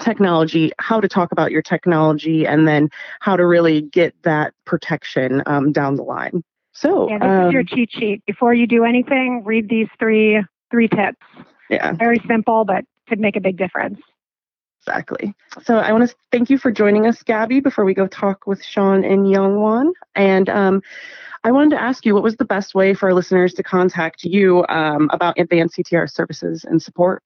technology, 0.00 0.72
how 0.78 1.00
to 1.00 1.08
talk 1.08 1.32
about 1.32 1.52
your 1.52 1.62
technology, 1.62 2.46
and 2.46 2.66
then 2.66 2.88
how 3.20 3.36
to 3.36 3.46
really 3.46 3.82
get 3.82 4.14
that 4.22 4.52
protection 4.64 5.42
um, 5.46 5.72
down 5.72 5.96
the 5.96 6.02
line. 6.02 6.42
So 6.72 7.08
yeah, 7.08 7.18
this 7.18 7.46
is 7.46 7.52
your 7.52 7.60
um, 7.60 7.66
cheat 7.66 7.90
sheet. 7.92 8.22
Before 8.26 8.52
you 8.52 8.66
do 8.66 8.84
anything, 8.84 9.42
read 9.44 9.68
these 9.68 9.88
three 9.98 10.42
three 10.70 10.88
tips. 10.88 11.24
Yeah. 11.70 11.92
Very 11.92 12.20
simple, 12.26 12.64
but 12.64 12.84
could 13.08 13.20
make 13.20 13.36
a 13.36 13.40
big 13.40 13.56
difference. 13.56 14.00
Exactly. 14.86 15.34
So 15.62 15.78
I 15.78 15.92
want 15.92 16.08
to 16.08 16.14
thank 16.30 16.50
you 16.50 16.58
for 16.58 16.70
joining 16.70 17.06
us, 17.06 17.22
Gabby, 17.22 17.60
before 17.60 17.86
we 17.86 17.94
go 17.94 18.06
talk 18.06 18.46
with 18.46 18.62
Sean 18.62 19.02
and 19.02 19.26
Youngwon. 19.26 19.92
And 20.14 20.50
um, 20.50 20.82
I 21.42 21.52
wanted 21.52 21.70
to 21.70 21.80
ask 21.80 22.04
you 22.04 22.12
what 22.12 22.22
was 22.22 22.36
the 22.36 22.44
best 22.44 22.74
way 22.74 22.92
for 22.92 23.08
our 23.08 23.14
listeners 23.14 23.54
to 23.54 23.62
contact 23.62 24.24
you 24.24 24.64
um, 24.68 25.08
about 25.10 25.38
advanced 25.38 25.78
CTR 25.78 26.10
services 26.10 26.64
and 26.64 26.82
support? 26.82 27.22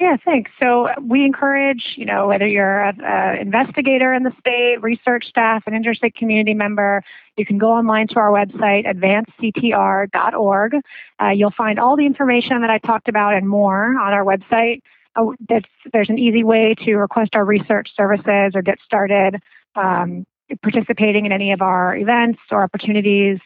Yeah, 0.00 0.16
thanks. 0.22 0.50
So 0.60 0.88
we 1.02 1.24
encourage, 1.24 1.94
you 1.96 2.04
know, 2.06 2.28
whether 2.28 2.46
you're 2.46 2.84
an 2.84 3.38
investigator 3.38 4.12
in 4.14 4.22
the 4.22 4.32
state, 4.40 4.82
research 4.82 5.26
staff, 5.26 5.64
an 5.66 5.74
interstate 5.74 6.14
community 6.14 6.54
member, 6.54 7.02
you 7.36 7.44
can 7.44 7.58
go 7.58 7.72
online 7.72 8.08
to 8.08 8.16
our 8.16 8.30
website, 8.30 8.86
advancedctr.org. 8.86 10.74
Uh, 11.20 11.28
you'll 11.28 11.50
find 11.50 11.78
all 11.78 11.96
the 11.96 12.06
information 12.06 12.60
that 12.60 12.70
I 12.70 12.78
talked 12.78 13.08
about 13.08 13.34
and 13.34 13.48
more 13.48 13.98
on 13.98 14.12
our 14.12 14.24
website 14.24 14.80
oh, 15.16 15.34
there's 15.48 16.08
an 16.08 16.18
easy 16.18 16.44
way 16.44 16.74
to 16.84 16.96
request 16.96 17.34
our 17.34 17.44
research 17.44 17.92
services 17.96 18.52
or 18.54 18.62
get 18.62 18.78
started 18.84 19.40
um, 19.74 20.26
participating 20.62 21.26
in 21.26 21.32
any 21.32 21.52
of 21.52 21.62
our 21.62 21.96
events 21.96 22.38
or 22.50 22.62
opportunities. 22.62 23.38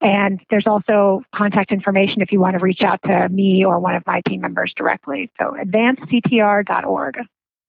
And 0.00 0.40
there's 0.50 0.66
also 0.66 1.22
contact 1.34 1.72
information 1.72 2.22
if 2.22 2.30
you 2.30 2.40
want 2.40 2.54
to 2.54 2.60
reach 2.60 2.82
out 2.82 3.00
to 3.04 3.28
me 3.28 3.64
or 3.64 3.80
one 3.80 3.96
of 3.96 4.06
my 4.06 4.20
team 4.26 4.40
members 4.40 4.72
directly. 4.76 5.30
So 5.38 5.56
advancedctr.org. 5.60 7.18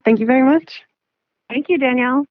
Thank 0.05 0.19
you 0.19 0.25
very 0.25 0.43
much. 0.43 0.81
Thank 1.49 1.69
you, 1.69 1.77
Danielle. 1.79 2.25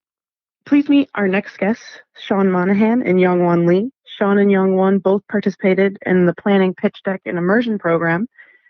Please 0.65 0.89
meet 0.89 1.09
our 1.15 1.27
next 1.27 1.59
guests, 1.59 1.85
Sean 2.19 2.51
Monahan 2.51 3.03
and 3.03 3.19
Youngwon 3.19 3.67
Lee. 3.67 3.91
Sean 4.07 4.39
and 4.39 4.51
Youngwon 4.51 5.03
both 5.03 5.23
participated 5.29 5.99
in 6.05 6.27
the 6.27 6.35
Planning 6.35 6.75
Pitch 6.75 6.99
Deck 7.05 7.23
and 7.25 7.39
Immersion 7.39 7.79
program 7.79 8.27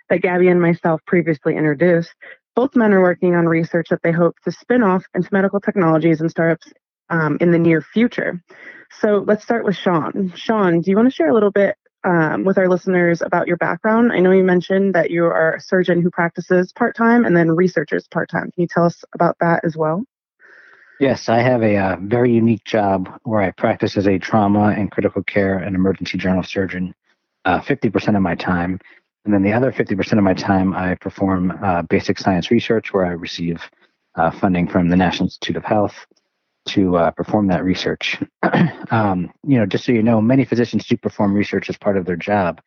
that 0.09 0.23
Gabby 0.23 0.49
and 0.49 0.61
myself 0.61 1.00
previously 1.07 1.57
introduced. 1.57 2.14
Both 2.59 2.75
men 2.75 2.93
are 2.93 3.00
working 3.00 3.37
on 3.37 3.47
research 3.47 3.87
that 3.91 4.03
they 4.03 4.11
hope 4.11 4.35
to 4.43 4.50
spin 4.50 4.83
off 4.83 5.05
into 5.15 5.29
medical 5.31 5.61
technologies 5.61 6.21
and 6.21 6.29
startups 6.29 6.73
um, 7.09 7.38
in 7.41 7.53
the 7.53 7.59
near 7.61 7.81
future. 7.81 8.43
So 9.00 9.23
let's 9.29 9.45
start 9.45 9.65
with 9.65 9.77
Sean. 9.77 10.33
Sean, 10.35 10.81
do 10.81 10.91
you 10.91 10.97
want 10.97 11.07
to 11.07 11.15
share 11.15 11.29
a 11.29 11.33
little 11.33 11.53
bit 11.53 11.77
um, 12.03 12.43
with 12.43 12.59
our 12.59 12.69
listeners 12.69 13.23
about 13.23 13.47
your 13.47 13.59
background? 13.59 14.11
I 14.12 14.19
know 14.19 14.33
you 14.33 14.43
mentioned 14.43 14.97
that 14.97 15.12
you 15.12 15.25
are 15.27 15.55
a 15.55 15.61
surgeon 15.61 16.03
who 16.03 16.11
practices 16.11 16.73
part 16.73 16.97
time 16.97 17.25
and 17.25 17.37
then 17.37 17.53
researchers 17.53 18.09
part 18.09 18.29
time. 18.29 18.50
Can 18.50 18.62
you 18.62 18.67
tell 18.67 18.87
us 18.87 19.05
about 19.15 19.37
that 19.38 19.65
as 19.65 19.77
well? 19.77 20.03
Yes, 20.99 21.29
I 21.29 21.38
have 21.38 21.62
a 21.62 21.77
uh, 21.77 21.97
very 22.00 22.33
unique 22.33 22.65
job 22.65 23.09
where 23.23 23.41
I 23.41 23.53
practice 23.53 23.97
as 23.97 24.09
a 24.09 24.19
trauma 24.19 24.75
and 24.77 24.91
critical 24.91 25.23
care 25.23 25.59
and 25.59 25.77
emergency 25.77 26.19
general 26.19 26.43
surgeon 26.43 26.93
uh, 27.45 27.61
50% 27.61 28.17
of 28.17 28.23
my 28.23 28.35
time. 28.35 28.81
And 29.28 29.35
then 29.35 29.42
the 29.42 29.52
other 29.52 29.70
50% 29.70 30.16
of 30.16 30.25
my 30.25 30.32
time, 30.32 30.73
I 30.73 30.94
perform 30.94 31.50
uh, 31.62 31.82
basic 31.82 32.18
science 32.18 32.50
research 32.50 32.94
where 32.94 33.04
I 33.04 33.11
receive 33.11 33.61
uh, 34.14 34.30
funding 34.30 34.66
from 34.66 34.88
the 34.88 34.97
National 34.97 35.26
Institute 35.26 35.56
of 35.56 35.64
Health 35.66 36.06
to 36.68 36.97
uh, 36.97 37.11
perform 37.11 37.49
that 37.49 37.62
research. 37.62 38.16
um, 38.90 39.30
you 39.47 39.58
know, 39.58 39.66
just 39.66 39.85
so 39.85 39.92
you 39.92 40.02
know, 40.02 40.23
many 40.23 40.47
physicians 40.47 40.87
do 40.87 40.97
perform 40.97 41.35
research 41.35 41.68
as 41.68 41.76
part 41.76 41.99
of 41.99 42.06
their 42.06 42.16
job. 42.16 42.62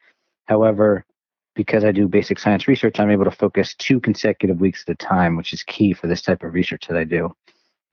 However, 0.46 1.04
because 1.56 1.84
I 1.84 1.92
do 1.92 2.08
basic 2.08 2.38
science 2.38 2.68
research, 2.68 3.00
I'm 3.00 3.10
able 3.10 3.26
to 3.26 3.32
focus 3.32 3.74
two 3.74 4.00
consecutive 4.00 4.62
weeks 4.62 4.84
at 4.88 4.92
a 4.92 4.96
time, 4.96 5.38
which 5.38 5.54
is 5.54 5.64
key 5.64 5.94
for 5.94 6.06
this 6.06 6.22
type 6.22 6.44
of 6.44 6.54
research 6.54 6.86
that 6.88 6.96
I 6.96 7.06
do. 7.06 7.36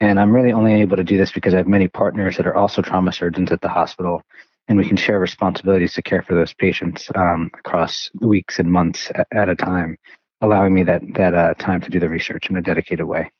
And 0.00 0.20
I'm 0.20 0.30
really 0.30 0.52
only 0.52 0.74
able 0.74 0.98
to 0.98 1.04
do 1.04 1.16
this 1.16 1.32
because 1.32 1.54
I 1.54 1.56
have 1.56 1.68
many 1.68 1.88
partners 1.88 2.36
that 2.36 2.46
are 2.46 2.54
also 2.54 2.82
trauma 2.82 3.14
surgeons 3.14 3.50
at 3.50 3.62
the 3.62 3.68
hospital 3.70 4.20
and 4.68 4.78
we 4.78 4.86
can 4.86 4.96
share 4.96 5.18
responsibilities 5.18 5.94
to 5.94 6.02
care 6.02 6.22
for 6.22 6.34
those 6.34 6.52
patients 6.54 7.10
um, 7.14 7.50
across 7.58 8.10
weeks 8.20 8.58
and 8.58 8.70
months 8.70 9.10
at, 9.32 9.48
a 9.48 9.56
time, 9.56 9.96
allowing 10.40 10.74
me 10.74 10.82
that 10.84 11.02
that 11.14 11.34
uh, 11.34 11.54
time 11.54 11.80
to 11.80 11.90
do 11.90 11.98
the 11.98 12.08
research 12.08 12.50
in 12.50 12.56
a 12.56 12.62
dedicated 12.62 13.06
way. 13.06 13.30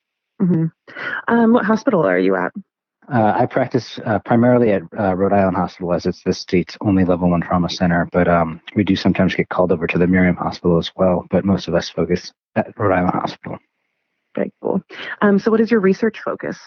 Mm-hmm. 0.40 0.66
Um, 1.28 1.52
what 1.52 1.64
hospital 1.64 2.06
are 2.06 2.18
you 2.18 2.36
at? 2.36 2.52
Uh, 3.12 3.32
I 3.34 3.46
practice 3.46 3.98
uh, 4.04 4.18
primarily 4.18 4.72
at 4.72 4.82
uh, 4.98 5.14
Rhode 5.14 5.32
Island 5.32 5.56
Hospital, 5.56 5.94
as 5.94 6.04
it's 6.04 6.22
the 6.24 6.32
state's 6.32 6.76
only 6.82 7.04
level 7.04 7.30
one 7.30 7.40
trauma 7.40 7.70
center. 7.70 8.06
But 8.12 8.28
um, 8.28 8.60
we 8.76 8.84
do 8.84 8.96
sometimes 8.96 9.34
get 9.34 9.48
called 9.48 9.72
over 9.72 9.86
to 9.86 9.98
the 9.98 10.06
Miriam 10.06 10.36
Hospital 10.36 10.76
as 10.76 10.90
well. 10.94 11.26
But 11.30 11.44
most 11.44 11.68
of 11.68 11.74
us 11.74 11.88
focus 11.88 12.32
at 12.54 12.78
Rhode 12.78 12.94
Island 12.94 13.14
Hospital. 13.14 13.58
Very 14.34 14.52
cool. 14.62 14.82
Um, 15.22 15.38
so, 15.38 15.50
what 15.50 15.60
is 15.60 15.70
your 15.70 15.80
research 15.80 16.20
focus? 16.20 16.58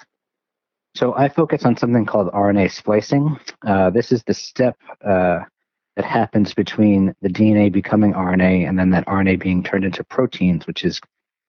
So 0.96 1.16
I 1.16 1.30
focus 1.30 1.66
on 1.66 1.78
something 1.78 2.06
called 2.06 2.32
RNA 2.32 2.72
splicing. 2.72 3.40
Uh, 3.66 3.90
this 3.90 4.12
is 4.12 4.24
the 4.24 4.34
step 4.34 4.78
uh, 5.06 5.40
that 5.96 6.06
happens 6.06 6.54
between 6.54 7.14
the 7.22 7.30
DNA 7.30 7.72
becoming 7.72 8.14
RNA 8.14 8.68
and 8.68 8.78
then 8.78 8.90
that 8.92 9.06
RNA 9.06 9.40
being 9.40 9.64
turned 9.64 9.86
into 9.86 10.04
proteins, 10.04 10.68
which 10.68 10.84
is 10.84 11.00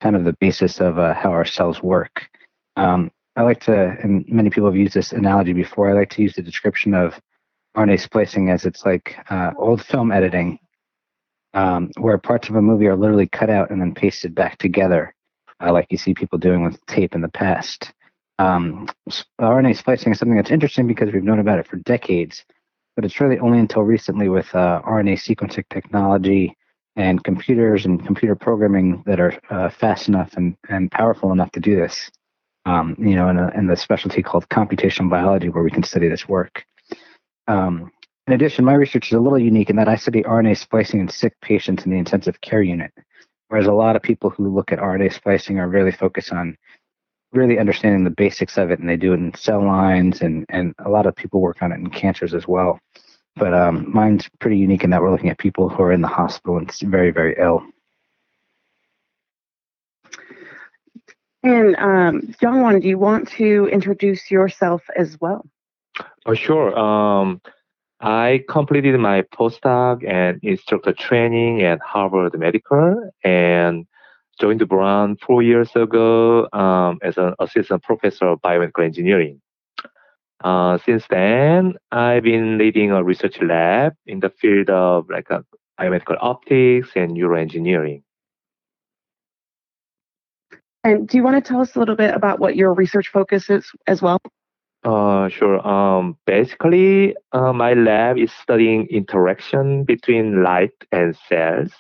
kind 0.01 0.15
of 0.15 0.25
the 0.25 0.37
basis 0.41 0.81
of 0.81 0.99
uh, 0.99 1.15
how 1.15 1.31
our 1.31 1.45
cells 1.45 1.83
work. 1.83 2.29
Um, 2.77 3.11
I 3.35 3.43
like 3.43 3.61
to, 3.63 3.97
and 4.03 4.25
many 4.29 4.51
people 4.51 4.69
have 4.69 4.77
used 4.77 4.95
this 4.95 5.13
analogy 5.13 5.53
before. 5.53 5.91
I 5.91 5.95
like 5.95 6.11
to 6.11 6.23
use 6.23 6.35
the 6.35 6.43
description 6.43 6.95
of 6.95 7.19
RNA 7.77 8.01
splicing 8.01 8.51
as 8.51 8.65
it's 8.65 8.85
like 8.85 9.17
uh, 9.31 9.53
old 9.59 9.83
film 9.85 10.13
editing, 10.13 10.59
um, 11.55 11.91
where 11.99 12.19
parts 12.19 12.49
of 12.49 12.57
a 12.57 12.63
movie 12.63 12.87
are 12.87 12.97
literally 12.97 13.29
cut 13.29 13.51
out 13.51 13.71
and 13.71 13.81
then 13.81 13.95
pasted 13.95 14.35
back 14.35 14.59
together, 14.59 15.15
uh, 15.61 15.73
like 15.73 15.87
you 15.91 15.99
see 15.99 16.15
people 16.15 16.39
doing 16.39 16.63
with 16.63 16.85
tape 16.87 17.15
in 17.15 17.23
the 17.23 17.29
past. 17.29 17.93
Um, 18.39 18.89
RNA 19.41 19.77
splicing 19.77 20.13
is 20.13 20.19
something 20.19 20.37
that's 20.37 20.51
interesting 20.51 20.87
because 20.87 21.13
we've 21.13 21.23
known 21.23 21.39
about 21.39 21.59
it 21.59 21.67
for 21.67 21.77
decades, 21.77 22.45
but 22.97 23.05
it's 23.05 23.21
really 23.21 23.39
only 23.39 23.59
until 23.59 23.83
recently 23.83 24.29
with 24.29 24.53
uh, 24.55 24.83
RNA 24.85 25.15
sequencing 25.15 25.65
technology 25.71 26.57
and 26.97 27.23
computers 27.25 27.87
and 27.87 28.05
computer 28.05 28.35
programming 28.35 29.03
that 29.07 29.21
are 29.21 29.39
uh, 29.51 29.71
fast 29.71 30.09
enough 30.09 30.35
and, 30.37 30.57
and 30.69 30.91
powerful 30.91 31.33
enough 31.33 31.51
to 31.53 31.61
do 31.61 31.77
this. 31.77 32.11
Um, 32.65 32.95
you 32.99 33.17
know, 33.17 33.29
in, 33.29 33.39
a, 33.39 33.49
in 33.57 33.67
the 33.67 33.77
specialty 33.77 34.23
called 34.23 34.49
computational 34.49 35.11
biology, 35.11 35.49
where 35.49 35.65
we 35.65 35.71
can 35.71 35.83
study 35.83 36.09
this 36.09 36.29
work. 36.29 36.65
Um, 37.49 37.91
in 38.29 38.35
addition, 38.35 38.65
my 38.65 38.75
research 38.75 39.09
is 39.09 39.17
a 39.17 39.21
little 39.21 39.39
unique 39.39 39.69
in 39.69 39.77
that 39.77 39.89
I 39.89 39.97
study 39.97 40.23
RNA 40.23 40.59
splicing 40.59 41.01
in 41.01 41.09
sick 41.09 41.35
patients 41.41 41.85
in 41.85 41.91
the 41.91 41.99
intensive 41.99 42.41
care 42.41 42.63
unit, 42.63 42.93
whereas 43.49 43.67
a 43.67 43.73
lot 43.73 43.97
of 43.97 44.03
people 44.03 44.31
who 44.31 44.49
look 44.49 44.71
at 44.71 44.79
RNA 44.79 45.13
splicing 45.13 45.59
are 45.59 45.69
really 45.69 45.91
focused 45.91 46.33
on 46.33 46.57
really 47.33 47.59
understanding 47.59 48.05
the 48.05 48.11
basics 48.11 48.59
of 48.59 48.71
it, 48.71 48.79
and 48.79 48.89
they 48.89 48.97
do 48.97 49.13
it 49.13 49.17
in 49.17 49.35
cell 49.35 49.65
lines, 49.65 50.21
and 50.21 50.47
and 50.49 50.75
a 50.85 50.89
lot 50.91 51.07
of 51.07 51.17
people 51.17 51.41
work 51.41 51.63
on 51.63 51.73
it 51.73 51.77
in 51.77 51.91
cancers 51.91 52.35
as 52.35 52.47
well. 52.47 52.79
But 53.37 53.55
um, 53.55 53.91
mine's 53.93 54.29
pretty 54.41 54.59
unique 54.59 54.85
in 54.85 54.91
that 54.91 55.01
we're 55.01 55.11
looking 55.11 55.31
at 55.31 55.39
people 55.39 55.69
who 55.69 55.83
are 55.83 55.93
in 55.93 56.03
the 56.03 56.09
hospital 56.09 56.59
and 56.59 56.71
very, 56.83 57.11
very 57.11 57.35
ill. 57.39 57.63
And 61.43 61.75
um, 61.77 62.35
Young 62.41 62.81
do 62.81 62.87
you 62.87 62.99
want 62.99 63.29
to 63.31 63.69
introduce 63.73 64.31
yourself 64.31 64.83
as 64.97 65.21
well? 65.21 65.45
Oh, 66.27 66.35
sure. 66.35 66.79
Um, 66.79 67.41
I 68.01 68.45
completed 68.49 68.99
my 69.01 69.23
postdoc 69.23 70.09
and 70.09 70.39
instructor 70.43 70.93
training 70.93 71.63
at 71.63 71.81
Harvard 71.81 72.39
Medical 72.39 73.11
and 73.25 73.87
joined 74.41 74.61
the 74.61 74.67
Brown 74.67 75.17
four 75.17 75.43
years 75.43 75.71
ago 75.75 76.49
um, 76.53 76.99
as 77.03 77.17
an 77.17 77.35
assistant 77.39 77.83
professor 77.83 78.27
of 78.27 78.41
biomedical 78.41 78.85
engineering. 78.85 79.41
Uh, 80.43 80.79
since 80.85 81.05
then, 81.09 81.75
I've 81.93 82.25
been 82.25 82.59
leading 82.59 82.91
a 82.91 83.05
research 83.05 83.41
lab 83.41 83.95
in 84.07 84.21
the 84.21 84.31
field 84.31 84.71
of 84.71 85.09
like 85.09 85.31
uh, 85.31 85.43
biomedical 85.79 86.17
optics 86.21 86.91
and 86.97 87.17
neuroengineering. 87.17 88.03
And 90.85 91.07
do 91.07 91.17
you 91.17 91.23
want 91.23 91.43
to 91.43 91.49
tell 91.49 91.61
us 91.61 91.77
a 91.77 91.79
little 91.79 91.95
bit 91.95 92.13
about 92.13 92.41
what 92.41 92.57
your 92.57 92.75
research 92.75 93.09
focus 93.13 93.49
is 93.49 93.71
as 93.87 94.03
well? 94.03 94.19
Uh, 94.83 95.29
sure. 95.29 95.65
Um, 95.67 96.19
basically, 96.27 97.15
uh, 97.31 97.53
my 97.53 97.75
lab 97.75 98.19
is 98.19 98.33
studying 98.33 98.89
interaction 98.89 99.85
between 99.85 100.43
light 100.43 100.73
and 100.91 101.17
cells 101.29 101.71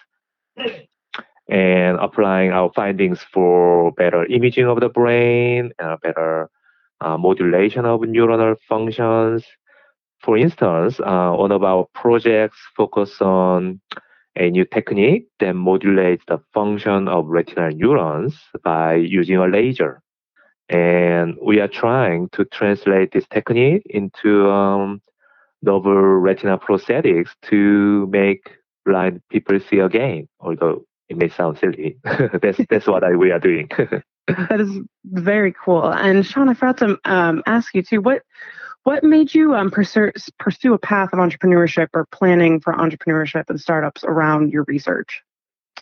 and 1.48 1.98
applying 2.00 2.52
our 2.52 2.70
findings 2.74 3.20
for 3.32 3.92
better 3.92 4.24
imaging 4.26 4.66
of 4.66 4.80
the 4.80 4.88
brain 4.88 5.72
and 5.78 6.00
better 6.00 6.48
uh, 7.00 7.16
modulation 7.16 7.84
of 7.84 8.00
neuronal 8.00 8.56
functions. 8.68 9.44
For 10.20 10.36
instance, 10.36 11.00
uh, 11.00 11.32
one 11.32 11.50
of 11.52 11.64
our 11.64 11.86
projects 11.94 12.58
focus 12.76 13.20
on 13.20 13.80
a 14.36 14.50
new 14.50 14.64
technique 14.64 15.26
that 15.40 15.54
modulates 15.54 16.24
the 16.28 16.38
function 16.54 17.08
of 17.08 17.26
retinal 17.26 17.70
neurons 17.70 18.38
by 18.64 18.94
using 18.94 19.36
a 19.36 19.46
laser. 19.46 20.00
And 20.68 21.36
we 21.44 21.60
are 21.60 21.68
trying 21.68 22.28
to 22.30 22.44
translate 22.46 23.12
this 23.12 23.26
technique 23.28 23.82
into 23.90 24.48
um, 24.48 25.02
novel 25.60 25.92
retinal 25.92 26.58
prosthetics 26.58 27.30
to 27.50 28.06
make 28.10 28.50
blind 28.86 29.20
people 29.28 29.58
see 29.60 29.80
again, 29.80 30.28
although 30.40 30.84
it 31.12 31.18
may 31.18 31.28
sound 31.28 31.58
silly. 31.58 31.98
that's, 32.04 32.58
that's 32.68 32.86
what 32.86 33.04
I, 33.04 33.14
we 33.14 33.30
are 33.30 33.38
doing. 33.38 33.68
that 34.26 34.60
is 34.60 34.78
very 35.04 35.54
cool. 35.64 35.84
And 35.84 36.24
Sean, 36.26 36.48
I 36.48 36.54
forgot 36.54 36.78
to 36.78 36.98
um, 37.04 37.42
ask 37.46 37.74
you 37.74 37.82
too. 37.82 38.00
What 38.00 38.22
what 38.84 39.04
made 39.04 39.32
you 39.32 39.54
um, 39.54 39.70
pursue 39.70 40.10
pursue 40.38 40.74
a 40.74 40.78
path 40.78 41.10
of 41.12 41.20
entrepreneurship 41.20 41.88
or 41.94 42.06
planning 42.06 42.60
for 42.60 42.72
entrepreneurship 42.72 43.44
and 43.48 43.60
startups 43.60 44.02
around 44.02 44.52
your 44.52 44.64
research? 44.64 45.22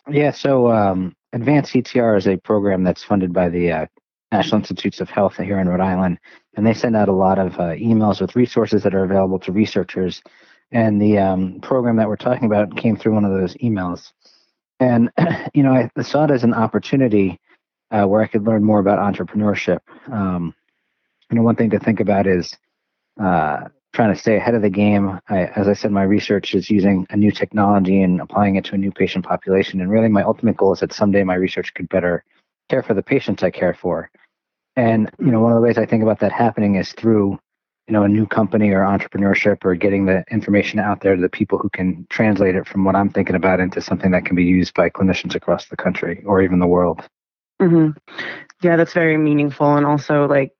Yeah, 0.09 0.33
so 0.33 0.71
um, 0.71 1.15
Advanced 1.33 1.73
CTR 1.73 2.19
is 2.19 2.27
a 2.27 2.37
program 2.37 2.85
that's 2.85 3.03
funded 3.03 3.33
by 3.33 3.49
the 3.49 3.73
uh, 3.73 3.87
National 4.33 4.59
Institutes 4.59 5.01
of 5.01 5.09
Health 5.09 5.37
here 5.37 5.59
in 5.59 5.69
Rhode 5.69 5.81
Island, 5.81 6.19
and 6.57 6.67
they 6.67 6.75
send 6.75 6.97
out 6.97 7.09
a 7.09 7.13
lot 7.13 7.39
of 7.39 7.55
uh, 7.55 7.75
emails 7.75 8.21
with 8.21 8.37
resources 8.37 8.83
that 8.83 8.95
are 8.95 9.05
available 9.05 9.39
to 9.41 9.53
researchers. 9.53 10.23
And 10.73 11.01
the 11.01 11.19
um, 11.19 11.61
program 11.61 11.97
that 11.97 12.09
we're 12.09 12.17
talking 12.17 12.47
about 12.47 12.77
came 12.77 12.97
through 12.97 13.15
one 13.15 13.25
of 13.25 13.33
those 13.33 13.55
emails. 13.57 14.13
And 14.81 15.11
you 15.55 15.63
know, 15.63 15.89
I 15.97 16.03
saw 16.03 16.25
it 16.25 16.31
as 16.31 16.43
an 16.43 16.55
opportunity 16.55 17.39
uh, 17.91 18.05
where 18.07 18.23
I 18.23 18.27
could 18.27 18.45
learn 18.45 18.65
more 18.65 18.81
about 18.81 18.99
entrepreneurship. 18.99 19.81
Um, 20.11 20.55
you 21.31 21.37
know, 21.37 21.43
one 21.43 21.57
thing 21.57 21.71
to 21.71 21.79
think 21.79 22.01
about 22.01 22.27
is 22.27 22.57
uh, 23.21 23.69
trying 23.93 24.13
to 24.13 24.19
stay 24.19 24.37
ahead 24.37 24.55
of 24.55 24.63
the 24.63 24.71
game. 24.71 25.21
I, 25.29 25.47
as 25.47 25.69
I 25.69 25.75
said, 25.75 25.93
my 25.93 26.03
research 26.03 26.55
is 26.55 26.71
using 26.71 27.07
a 27.11 27.17
new 27.17 27.31
technology 27.31 28.03
and 28.03 28.21
applying 28.21 28.57
it 28.57 28.65
to 28.67 28.75
a 28.75 28.79
new 28.79 28.91
patient 28.91 29.25
population. 29.25 29.81
And 29.81 29.91
really, 29.91 30.09
my 30.09 30.23
ultimate 30.23 30.57
goal 30.57 30.73
is 30.73 30.81
that 30.81 30.93
someday 30.93 31.23
my 31.23 31.35
research 31.35 31.75
could 31.75 31.89
better 31.89 32.25
care 32.69 32.83
for 32.83 32.95
the 32.95 33.03
patients 33.03 33.43
I 33.43 33.51
care 33.51 33.75
for. 33.75 34.11
And 34.77 35.11
you 35.19 35.31
know, 35.31 35.41
one 35.41 35.53
of 35.53 35.57
the 35.57 35.63
ways 35.63 35.79
I 35.79 35.87
think 35.87 36.03
about 36.03 36.21
that 36.21 36.33
happening 36.33 36.77
is 36.77 36.93
through 36.93 37.39
you 37.90 37.97
know 37.97 38.04
a 38.04 38.09
new 38.09 38.24
company 38.24 38.70
or 38.70 38.83
entrepreneurship 38.83 39.64
or 39.64 39.74
getting 39.74 40.07
the 40.07 40.22
information 40.31 40.79
out 40.79 41.00
there 41.00 41.16
to 41.16 41.20
the 41.20 41.29
people 41.29 41.59
who 41.59 41.68
can 41.70 42.07
translate 42.09 42.55
it 42.55 42.68
from 42.68 42.85
what 42.85 42.94
I'm 42.94 43.11
thinking 43.11 43.35
about 43.35 43.59
into 43.59 43.81
something 43.81 44.12
that 44.12 44.24
can 44.24 44.37
be 44.37 44.44
used 44.44 44.74
by 44.74 44.90
clinicians 44.90 45.35
across 45.35 45.66
the 45.66 45.76
country 45.76 46.22
or 46.24 46.40
even 46.40 46.61
the 46.61 46.68
world. 46.68 47.03
Mm-hmm. 47.61 47.98
Yeah, 48.62 48.76
that's 48.76 48.92
very 48.92 49.16
meaningful 49.16 49.74
and 49.74 49.85
also 49.85 50.29
like 50.29 50.53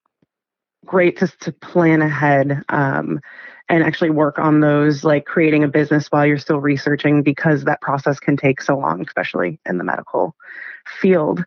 great 0.85 1.19
to, 1.19 1.29
to 1.43 1.53
plan 1.53 2.03
ahead 2.03 2.65
um, 2.69 3.21
and 3.69 3.85
actually 3.85 4.11
work 4.11 4.41
on 4.41 4.59
those, 4.59 5.05
like 5.05 5.25
creating 5.25 5.63
a 5.63 5.69
business 5.69 6.09
while 6.09 6.27
you're 6.27 6.37
still 6.37 6.59
researching 6.59 7.23
because 7.23 7.63
that 7.63 7.81
process 7.81 8.19
can 8.19 8.37
take 8.37 8.61
so 8.61 8.77
long, 8.77 9.05
especially 9.07 9.61
in 9.67 9.79
the 9.79 9.85
medical 9.85 10.35
field. 11.01 11.45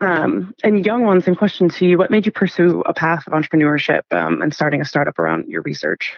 Um, 0.00 0.54
and 0.62 0.84
young 0.84 1.04
ones, 1.04 1.24
same 1.24 1.34
question 1.34 1.68
to 1.70 1.86
you. 1.86 1.98
What 1.98 2.10
made 2.10 2.26
you 2.26 2.32
pursue 2.32 2.82
a 2.86 2.92
path 2.92 3.26
of 3.26 3.32
entrepreneurship 3.32 4.02
um, 4.10 4.42
and 4.42 4.52
starting 4.52 4.80
a 4.80 4.84
startup 4.84 5.18
around 5.18 5.48
your 5.48 5.62
research? 5.62 6.14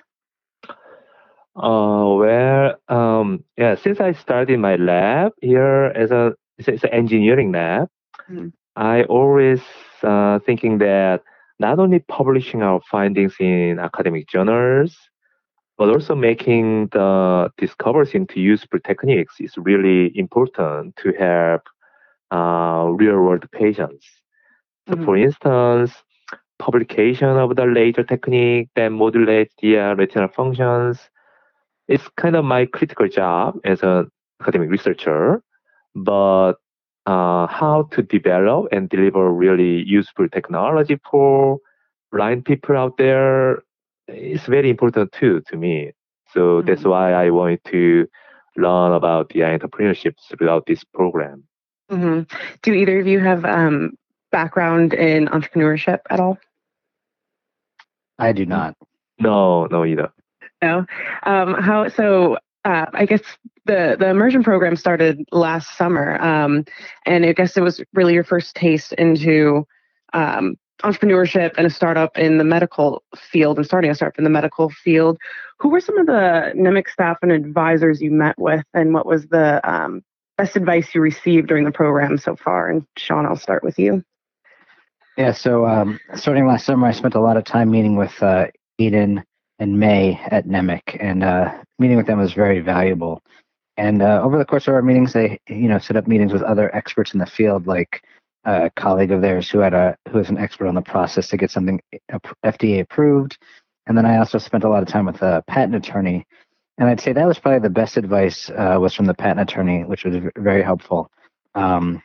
Uh, 1.57 2.14
well, 2.17 2.75
um, 2.88 3.45
yeah, 3.57 3.75
since 3.77 4.01
I 4.01 4.12
started 4.12 4.59
my 4.59 4.77
lab 4.77 5.33
here 5.41 5.87
as 5.95 6.11
a 6.11 6.35
it's, 6.59 6.69
an 6.69 6.91
engineering 6.91 7.53
lab, 7.53 7.88
Mm-hmm. 8.31 8.49
I 8.77 9.05
always 9.05 9.62
uh, 10.03 10.38
thinking 10.41 10.79
that 10.79 11.23
not 11.59 11.79
only 11.79 11.99
publishing 12.01 12.62
our 12.62 12.81
findings 12.91 13.35
in 13.41 13.79
academic 13.79 14.29
journals, 14.29 14.97
but 15.77 15.88
also 15.88 16.14
making 16.14 16.88
the 16.88 17.51
discoveries 17.57 18.14
into 18.14 18.41
useful 18.41 18.81
techniques 18.81 19.35
is 19.41 19.55
really 19.57 20.17
important 20.17 20.97
to 20.97 21.12
help 21.19 21.62
uh, 22.31 22.87
real 22.91 23.21
world 23.21 23.51
patients. 23.53 24.07
So, 24.88 24.95
mm-hmm. 24.95 25.05
for 25.05 25.17
instance, 25.17 25.93
publication 26.59 27.29
of 27.29 27.57
the 27.57 27.67
laser 27.67 28.05
technique 28.05 28.69
that 28.75 28.91
modulates 28.91 29.55
the 29.62 29.79
uh, 29.79 29.95
retinal 29.95 30.29
functions 30.29 30.99
is 31.88 32.01
kind 32.17 32.37
of 32.37 32.45
my 32.45 32.67
critical 32.67 33.09
job 33.09 33.59
as 33.64 33.83
an 33.83 34.11
academic 34.41 34.71
researcher. 34.71 35.43
But 35.95 36.55
uh, 37.07 37.47
how 37.47 37.88
to 37.93 38.03
develop 38.03 38.69
and 38.71 38.88
deliver 38.88 39.33
really 39.33 39.83
useful 39.85 40.29
technology 40.29 40.99
for 41.11 41.59
blind 42.12 42.45
people 42.45 42.77
out 42.77 42.99
there 42.99 43.62
is 44.09 44.43
very 44.43 44.71
important 44.71 45.12
too 45.12 45.43
to 45.49 45.57
me. 45.57 45.93
So 46.33 46.41
mm-hmm. 46.41 46.69
that's 46.69 46.85
why 46.85 47.12
I 47.12 47.31
wanted 47.31 47.64
to 47.67 48.07
learn 48.57 48.93
about 48.93 49.31
the 49.31 49.41
entrepreneurship 49.41 50.14
throughout 50.29 50.67
this 50.67 50.85
program. 50.85 51.45
Mm-hmm. 51.90 52.35
Do 52.62 52.72
either 52.72 53.01
of 53.01 53.07
you 53.07 53.20
have 53.20 53.44
um, 53.44 53.96
background 54.31 54.94
in 54.94 55.27
entrepreneurship 55.27 56.01
at 56.11 56.20
all? 56.20 56.38
I 58.18 58.33
do 58.33 58.44
not. 58.44 58.77
No, 59.18 59.66
no 59.66 59.85
either. 59.85 60.12
No. 60.62 60.87
Um, 61.24 61.55
how 61.55 61.88
so? 61.88 62.38
Uh, 62.64 62.87
I 62.92 63.07
guess 63.07 63.22
the 63.66 63.96
the 63.98 64.09
immersion 64.09 64.42
program 64.42 64.77
started 64.77 65.24
last 65.31 65.77
summer, 65.77 66.20
um, 66.20 66.64
and 67.07 67.24
I 67.24 67.33
guess 67.33 67.57
it 67.57 67.62
was 67.62 67.81
really 67.94 68.14
your 68.14 68.24
first 68.24 68.57
taste 68.57 68.92
into 68.94 69.66
um, 70.12 70.57
entrepreneurship 70.83 71.53
and 71.57 71.66
a 71.66 71.70
startup 71.70 72.18
in 72.18 72.38
the 72.38 72.44
medical 72.44 73.03
field 73.16 73.57
and 73.57 73.66
starting 73.66 73.90
a 73.90 73.94
startup 73.94 74.18
in 74.18 74.24
the 74.24 74.31
medical 74.31 74.70
field. 74.70 75.18
Who 75.61 75.68
were 75.68 75.81
some 75.81 75.98
of 75.98 76.07
the 76.07 76.53
NEMIC 76.57 76.88
staff 76.88 77.18
and 77.22 77.33
advisors 77.33 78.01
you 78.01 78.11
met 78.11 78.38
with, 78.38 78.64
and 78.74 78.92
what 78.92 79.07
was 79.07 79.27
the 79.29 79.61
um, 79.68 80.03
best 80.38 80.57
advice 80.57 80.94
you 80.94 81.03
received 81.03 81.48
during 81.48 81.64
the 81.64 81.72
program 81.72 82.16
so 82.16 82.37
far? 82.37 82.70
And 82.70 82.87
Sean, 82.96 83.27
I'll 83.27 83.37
start 83.37 83.62
with 83.62 83.79
you. 83.79 84.03
Yeah, 85.18 85.33
so 85.33 85.66
um, 85.66 85.98
starting 86.14 86.46
last 86.46 86.64
summer, 86.64 86.87
I 86.87 86.92
spent 86.92 87.16
a 87.16 87.20
lot 87.20 87.37
of 87.37 87.44
time 87.44 87.70
meeting 87.70 87.96
with 87.96 88.22
uh, 88.22 88.46
Eden 88.79 89.24
and 89.59 89.79
May 89.79 90.20
at 90.31 90.46
NEMIC, 90.46 90.96
and 91.01 91.24
uh, 91.24 91.53
meeting 91.81 91.96
with 91.96 92.07
them 92.07 92.20
was 92.20 92.33
very 92.33 92.61
valuable. 92.61 93.20
And 93.77 94.01
uh, 94.01 94.22
over 94.22 94.38
the 94.38 94.44
course 94.44 94.68
of 94.68 94.74
our 94.74 94.83
meetings, 94.83 95.12
they 95.12 95.38
you 95.48 95.68
know 95.68 95.79
set 95.79 95.96
up 95.96 96.07
meetings 96.07 96.33
with 96.33 96.42
other 96.42 96.74
experts 96.74 97.12
in 97.14 97.18
the 97.18 97.27
field, 97.27 97.66
like 97.66 98.05
a 98.44 98.70
colleague 98.77 99.11
of 99.11 99.20
theirs 99.20 99.51
who 99.51 99.59
had 99.59 99.74
a 99.74 99.96
who 100.09 100.18
was 100.18 100.31
an 100.31 100.38
expert 100.38 100.68
on 100.68 100.77
the 100.77 100.83
process 100.83 101.29
to 101.29 101.37
get 101.37 101.51
something 101.51 101.81
FDA 102.44 102.81
approved. 102.81 103.38
And 103.88 103.98
then 103.98 104.07
I 104.07 104.18
also 104.18 104.38
spent 104.38 104.64
a 104.64 104.68
lot 104.68 104.83
of 104.83 104.88
time 104.88 105.07
with 105.07 105.20
a 105.22 105.42
patent 105.48 105.74
attorney, 105.74 106.27
and 106.79 106.88
I'd 106.88 107.01
say 107.01 107.12
that 107.12 107.27
was 107.27 107.38
probably 107.38 107.61
the 107.61 107.71
best 107.71 107.97
advice 107.97 108.51
uh, 108.51 108.79
was 108.81 108.95
from 108.95 109.07
the 109.07 109.14
patent 109.14 109.51
attorney, 109.51 109.85
which 109.85 110.05
was 110.05 110.17
very 110.37 110.62
helpful. 110.62 111.11
Um, 111.55 112.03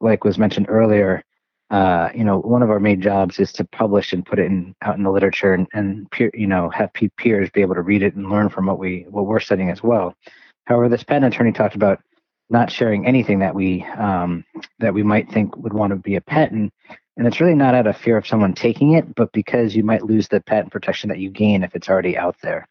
like 0.00 0.24
was 0.24 0.38
mentioned 0.38 0.66
earlier, 0.68 1.22
uh, 1.70 2.08
you 2.14 2.24
know, 2.24 2.40
one 2.40 2.62
of 2.62 2.70
our 2.70 2.80
main 2.80 3.00
jobs 3.00 3.38
is 3.38 3.52
to 3.52 3.64
publish 3.64 4.12
and 4.12 4.26
put 4.26 4.40
it 4.40 4.46
in, 4.46 4.74
out 4.82 4.96
in 4.96 5.04
the 5.04 5.10
literature 5.10 5.54
and, 5.54 5.68
and 5.72 6.10
peer, 6.10 6.30
you 6.34 6.46
know, 6.46 6.68
have 6.70 6.90
peers 6.92 7.48
be 7.50 7.60
able 7.60 7.76
to 7.76 7.82
read 7.82 8.02
it 8.02 8.16
and 8.16 8.28
learn 8.28 8.48
from 8.48 8.66
what 8.66 8.78
we 8.78 9.06
what 9.08 9.26
we're 9.26 9.38
studying 9.38 9.70
as 9.70 9.82
well. 9.82 10.14
However, 10.64 10.88
this 10.88 11.04
patent 11.04 11.32
attorney 11.32 11.52
talked 11.52 11.76
about 11.76 12.00
not 12.48 12.72
sharing 12.72 13.06
anything 13.06 13.38
that 13.38 13.54
we 13.54 13.84
um, 13.96 14.44
that 14.80 14.92
we 14.92 15.04
might 15.04 15.30
think 15.30 15.56
would 15.56 15.72
want 15.72 15.90
to 15.90 15.96
be 15.96 16.16
a 16.16 16.20
patent, 16.20 16.72
and 17.16 17.26
it's 17.28 17.40
really 17.40 17.54
not 17.54 17.76
out 17.76 17.86
of 17.86 17.96
fear 17.96 18.16
of 18.16 18.26
someone 18.26 18.54
taking 18.54 18.94
it, 18.94 19.14
but 19.14 19.30
because 19.30 19.76
you 19.76 19.84
might 19.84 20.02
lose 20.02 20.26
the 20.26 20.40
patent 20.40 20.72
protection 20.72 21.08
that 21.08 21.18
you 21.20 21.30
gain 21.30 21.62
if 21.62 21.76
it's 21.76 21.88
already 21.88 22.18
out 22.18 22.34
there. 22.42 22.66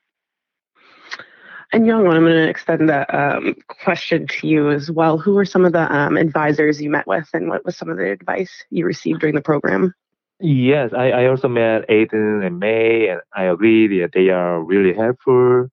And 1.71 1.85
Young, 1.85 2.07
I'm 2.07 2.23
going 2.23 2.33
to 2.33 2.49
extend 2.49 2.89
that 2.89 3.13
um, 3.13 3.55
question 3.67 4.25
to 4.27 4.47
you 4.47 4.71
as 4.71 4.89
well. 4.89 5.19
Who 5.19 5.35
were 5.35 5.45
some 5.45 5.65
of 5.65 5.73
the 5.73 5.93
um, 5.93 6.17
advisors 6.17 6.81
you 6.81 6.89
met 6.89 7.05
with, 7.05 7.29
and 7.33 7.47
what 7.47 7.63
was 7.63 7.77
some 7.77 7.89
of 7.89 7.97
the 7.97 8.11
advice 8.11 8.63
you 8.71 8.85
received 8.85 9.19
during 9.19 9.35
the 9.35 9.41
program? 9.41 9.93
Yes, 10.39 10.91
I, 10.93 11.11
I 11.11 11.25
also 11.27 11.47
met 11.47 11.87
Aiden 11.87 12.45
and 12.45 12.59
May, 12.59 13.09
and 13.09 13.21
I 13.35 13.43
agree 13.43 13.99
that 13.99 14.13
they 14.13 14.29
are 14.29 14.63
really 14.63 14.95
helpful. 14.95 15.67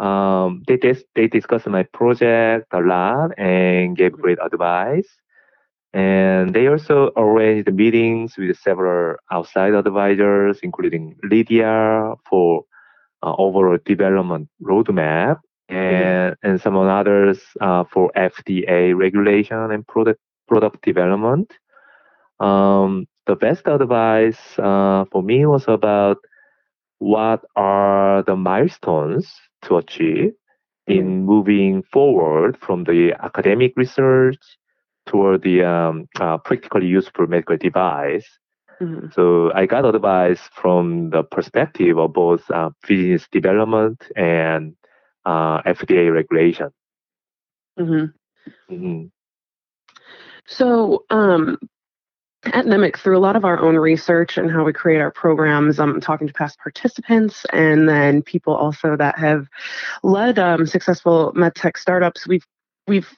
Um, 0.00 0.64
they 0.66 0.78
they 1.14 1.28
discussed 1.28 1.66
my 1.66 1.82
project 1.82 2.66
a 2.72 2.80
lot 2.80 3.38
and 3.38 3.96
gave 3.96 4.12
great 4.12 4.38
advice. 4.42 5.08
And 5.92 6.54
they 6.54 6.68
also 6.68 7.10
arranged 7.16 7.72
meetings 7.72 8.36
with 8.38 8.56
several 8.58 9.16
outside 9.30 9.74
advisors, 9.74 10.60
including 10.62 11.16
Lydia 11.22 12.14
for 12.28 12.64
uh, 13.22 13.34
overall 13.38 13.78
development 13.84 14.48
roadmap, 14.62 15.38
and 15.68 16.36
and 16.42 16.60
some 16.60 16.76
others 16.76 17.40
uh, 17.60 17.84
for 17.92 18.10
FDA 18.16 18.96
regulation 18.96 19.70
and 19.70 19.86
product 19.86 20.20
product 20.48 20.84
development. 20.84 21.52
Um, 22.40 23.06
the 23.26 23.36
best 23.36 23.66
advice 23.66 24.58
uh, 24.58 25.04
for 25.12 25.22
me 25.22 25.46
was 25.46 25.64
about 25.68 26.18
what 26.98 27.44
are 27.56 28.22
the 28.22 28.36
milestones 28.36 29.32
to 29.62 29.76
achieve 29.76 30.32
in 30.86 31.04
mm-hmm. 31.04 31.26
moving 31.26 31.82
forward 31.82 32.56
from 32.58 32.84
the 32.84 33.14
academic 33.22 33.72
research 33.76 34.38
toward 35.06 35.42
the 35.42 35.62
um, 35.62 36.08
uh, 36.18 36.38
practically 36.38 36.86
useful 36.86 37.26
medical 37.26 37.56
device. 37.56 38.28
Mm-hmm. 38.80 39.08
So 39.12 39.52
I 39.54 39.66
got 39.66 39.84
advice 39.84 40.40
from 40.52 41.10
the 41.10 41.22
perspective 41.22 41.98
of 41.98 42.12
both 42.12 42.50
uh, 42.50 42.70
business 42.86 43.28
development 43.30 44.02
and 44.16 44.74
uh, 45.26 45.62
FDA 45.62 46.12
regulation. 46.12 46.70
Mm-hmm. 47.78 48.74
Mm-hmm. 48.74 49.06
So, 50.46 51.04
um, 51.10 51.58
at 52.46 52.64
NEMIC, 52.64 52.96
through 52.96 53.18
a 53.18 53.20
lot 53.20 53.36
of 53.36 53.44
our 53.44 53.60
own 53.60 53.76
research 53.76 54.38
and 54.38 54.50
how 54.50 54.64
we 54.64 54.72
create 54.72 55.00
our 55.00 55.10
programs, 55.10 55.78
I'm 55.78 55.90
um, 55.90 56.00
talking 56.00 56.26
to 56.26 56.32
past 56.32 56.58
participants 56.58 57.44
and 57.52 57.86
then 57.86 58.22
people 58.22 58.54
also 58.54 58.96
that 58.96 59.18
have 59.18 59.46
led 60.02 60.38
um, 60.38 60.66
successful 60.66 61.34
medtech 61.36 61.76
startups. 61.76 62.26
We've 62.26 62.46
we've 62.88 63.14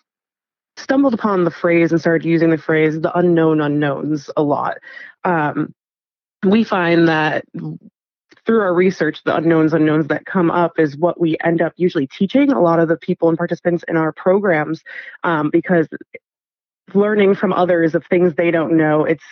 stumbled 0.76 1.14
upon 1.14 1.44
the 1.44 1.50
phrase 1.50 1.92
and 1.92 2.00
started 2.00 2.26
using 2.26 2.50
the 2.50 2.58
phrase 2.58 3.00
"the 3.00 3.16
unknown 3.16 3.60
unknowns" 3.60 4.30
a 4.36 4.42
lot. 4.42 4.78
Um, 5.24 5.74
we 6.44 6.64
find 6.64 7.08
that 7.08 7.44
through 8.44 8.60
our 8.60 8.74
research, 8.74 9.22
the 9.24 9.36
unknowns 9.36 9.72
unknowns 9.72 10.08
that 10.08 10.26
come 10.26 10.50
up 10.50 10.78
is 10.78 10.96
what 10.96 11.20
we 11.20 11.36
end 11.44 11.62
up 11.62 11.72
usually 11.76 12.06
teaching 12.08 12.50
a 12.50 12.60
lot 12.60 12.80
of 12.80 12.88
the 12.88 12.96
people 12.96 13.28
and 13.28 13.38
participants 13.38 13.84
in 13.88 13.96
our 13.96 14.12
programs 14.12 14.82
um, 15.22 15.50
because 15.50 15.86
learning 16.94 17.34
from 17.34 17.52
others 17.52 17.94
of 17.94 18.04
things 18.06 18.34
they 18.34 18.50
don't 18.50 18.76
know, 18.76 19.04
it's 19.04 19.24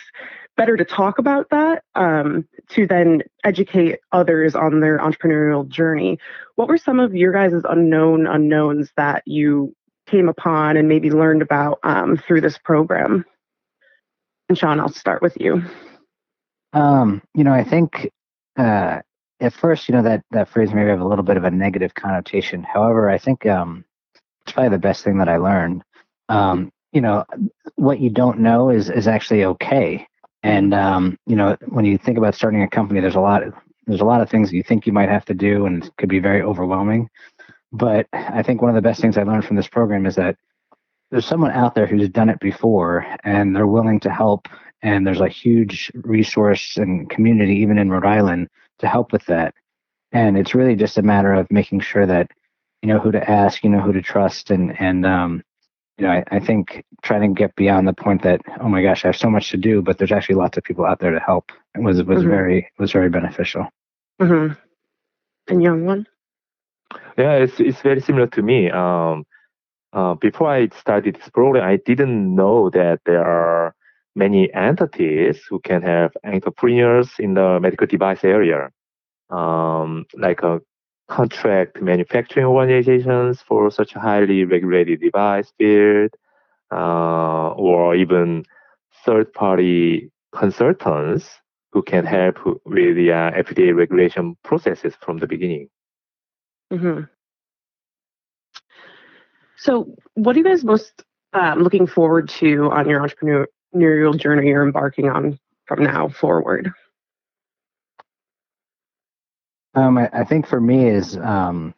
better 0.57 0.77
to 0.77 0.85
talk 0.85 1.17
about 1.17 1.49
that 1.49 1.83
um, 1.95 2.47
to 2.69 2.85
then 2.85 3.21
educate 3.43 3.99
others 4.11 4.55
on 4.55 4.79
their 4.79 4.99
entrepreneurial 4.99 5.67
journey. 5.67 6.17
What 6.55 6.67
were 6.67 6.77
some 6.77 6.99
of 6.99 7.15
your 7.15 7.33
guys' 7.33 7.63
unknown 7.67 8.27
unknowns 8.27 8.91
that 8.95 9.23
you 9.25 9.75
came 10.11 10.29
upon 10.29 10.77
and 10.77 10.87
maybe 10.87 11.09
learned 11.09 11.41
about 11.41 11.79
um, 11.83 12.17
through 12.17 12.41
this 12.41 12.57
program? 12.57 13.25
And 14.49 14.57
Sean, 14.57 14.79
I'll 14.79 14.89
start 14.89 15.21
with 15.21 15.37
you. 15.39 15.63
Um, 16.73 17.21
you 17.33 17.43
know, 17.43 17.53
I 17.53 17.63
think 17.63 18.11
uh, 18.57 18.99
at 19.39 19.53
first, 19.53 19.87
you 19.87 19.95
know, 19.95 20.03
that, 20.03 20.23
that 20.31 20.49
phrase 20.49 20.73
maybe 20.73 20.89
have 20.89 21.01
a 21.01 21.07
little 21.07 21.23
bit 21.23 21.37
of 21.37 21.45
a 21.45 21.51
negative 21.51 21.93
connotation. 21.93 22.63
However, 22.63 23.09
I 23.09 23.17
think 23.17 23.45
um, 23.45 23.85
it's 24.43 24.53
probably 24.53 24.69
the 24.69 24.77
best 24.77 25.03
thing 25.03 25.17
that 25.17 25.29
I 25.29 25.37
learned. 25.37 25.83
Um, 26.29 26.71
you 26.91 27.01
know 27.01 27.25
what 27.75 27.99
you 27.99 28.09
don't 28.09 28.39
know 28.39 28.69
is 28.69 28.89
is 28.89 29.07
actually 29.07 29.45
okay 29.45 30.05
and 30.43 30.73
um, 30.73 31.17
you 31.25 31.35
know 31.35 31.57
when 31.67 31.85
you 31.85 31.97
think 31.97 32.17
about 32.17 32.35
starting 32.35 32.61
a 32.63 32.69
company 32.69 32.99
there's 32.99 33.15
a 33.15 33.19
lot 33.19 33.43
of, 33.43 33.53
there's 33.87 34.01
a 34.01 34.05
lot 34.05 34.21
of 34.21 34.29
things 34.29 34.49
that 34.49 34.55
you 34.55 34.63
think 34.63 34.85
you 34.85 34.93
might 34.93 35.09
have 35.09 35.25
to 35.25 35.33
do 35.33 35.65
and 35.65 35.85
it 35.85 35.91
could 35.97 36.09
be 36.09 36.19
very 36.19 36.41
overwhelming 36.41 37.09
but 37.71 38.07
i 38.13 38.41
think 38.41 38.61
one 38.61 38.69
of 38.69 38.75
the 38.75 38.81
best 38.81 39.01
things 39.01 39.17
i 39.17 39.23
learned 39.23 39.45
from 39.45 39.55
this 39.55 39.67
program 39.67 40.05
is 40.05 40.15
that 40.15 40.35
there's 41.09 41.25
someone 41.25 41.51
out 41.51 41.75
there 41.75 41.87
who's 41.87 42.09
done 42.09 42.29
it 42.29 42.39
before 42.39 43.05
and 43.23 43.55
they're 43.55 43.67
willing 43.67 43.99
to 43.99 44.09
help 44.09 44.47
and 44.81 45.05
there's 45.05 45.21
a 45.21 45.27
huge 45.27 45.91
resource 45.95 46.77
and 46.77 47.09
community 47.09 47.55
even 47.55 47.77
in 47.77 47.89
rhode 47.89 48.05
island 48.05 48.47
to 48.79 48.87
help 48.87 49.11
with 49.11 49.25
that 49.25 49.53
and 50.11 50.37
it's 50.37 50.55
really 50.55 50.75
just 50.75 50.97
a 50.97 51.01
matter 51.01 51.33
of 51.33 51.49
making 51.51 51.79
sure 51.79 52.05
that 52.05 52.29
you 52.81 52.87
know 52.87 52.99
who 52.99 53.11
to 53.11 53.29
ask 53.29 53.63
you 53.63 53.69
know 53.69 53.81
who 53.81 53.93
to 53.93 54.01
trust 54.01 54.51
and 54.51 54.79
and 54.79 55.05
um, 55.05 55.43
you 56.01 56.07
know, 56.07 56.13
I, 56.13 56.23
I, 56.31 56.39
think 56.39 56.83
trying 57.03 57.21
to 57.21 57.39
get 57.39 57.55
beyond 57.55 57.87
the 57.87 57.93
point 57.93 58.23
that 58.23 58.41
oh 58.59 58.67
my 58.67 58.81
gosh, 58.81 59.05
I 59.05 59.09
have 59.09 59.17
so 59.17 59.29
much 59.29 59.51
to 59.51 59.57
do, 59.57 59.83
but 59.83 59.99
there's 59.99 60.11
actually 60.11 60.35
lots 60.35 60.57
of 60.57 60.63
people 60.63 60.83
out 60.83 60.99
there 60.99 61.11
to 61.11 61.19
help 61.19 61.51
was 61.75 62.01
was 62.03 62.19
mm-hmm. 62.19 62.29
very 62.29 62.71
was 62.79 62.91
very 62.91 63.09
beneficial. 63.09 63.67
Mm-hmm. 64.19 64.53
And 65.47 65.61
Youngwon. 65.61 66.05
Yeah, 67.17 67.33
it's 67.35 67.59
it's 67.59 67.81
very 67.81 68.01
similar 68.01 68.27
to 68.27 68.41
me. 68.41 68.69
Um, 68.71 69.25
uh, 69.93 70.15
before 70.15 70.49
I 70.49 70.69
started 70.69 71.15
this 71.15 71.29
program, 71.29 71.65
I 71.65 71.77
didn't 71.77 72.35
know 72.35 72.69
that 72.69 73.01
there 73.05 73.23
are 73.25 73.75
many 74.15 74.53
entities 74.53 75.41
who 75.49 75.59
can 75.59 75.81
have 75.81 76.11
entrepreneurs 76.23 77.09
in 77.19 77.33
the 77.33 77.59
medical 77.59 77.87
device 77.87 78.23
area, 78.23 78.69
um, 79.29 80.05
like 80.17 80.41
a 80.43 80.61
contract 81.09 81.81
manufacturing 81.81 82.45
organizations 82.45 83.41
for 83.41 83.69
such 83.69 83.95
a 83.95 83.99
highly 83.99 84.45
regulated 84.45 85.01
device 85.01 85.51
field, 85.57 86.11
uh, 86.71 87.49
or 87.51 87.95
even 87.95 88.43
third-party 89.05 90.09
consultants 90.33 91.29
who 91.73 91.81
can 91.81 92.05
help 92.05 92.37
with 92.65 92.95
the 92.95 93.11
uh, 93.11 93.31
FDA 93.31 93.75
regulation 93.75 94.37
processes 94.43 94.93
from 95.01 95.17
the 95.17 95.27
beginning. 95.27 95.69
Mm-hmm. 96.71 97.01
So, 99.57 99.95
what 100.15 100.35
are 100.35 100.39
you 100.39 100.45
guys 100.45 100.63
most 100.63 101.03
um, 101.33 101.61
looking 101.61 101.85
forward 101.85 102.29
to 102.29 102.71
on 102.71 102.89
your 102.89 103.01
entrepreneurial 103.01 104.17
journey 104.17 104.47
you're 104.47 104.65
embarking 104.65 105.09
on 105.09 105.37
from 105.65 105.83
now 105.83 106.09
forward? 106.09 106.71
Um, 109.75 109.97
I, 109.97 110.09
I, 110.11 110.23
think 110.25 110.47
for 110.47 110.59
me 110.59 110.89
is 110.89 111.15
um, 111.17 111.73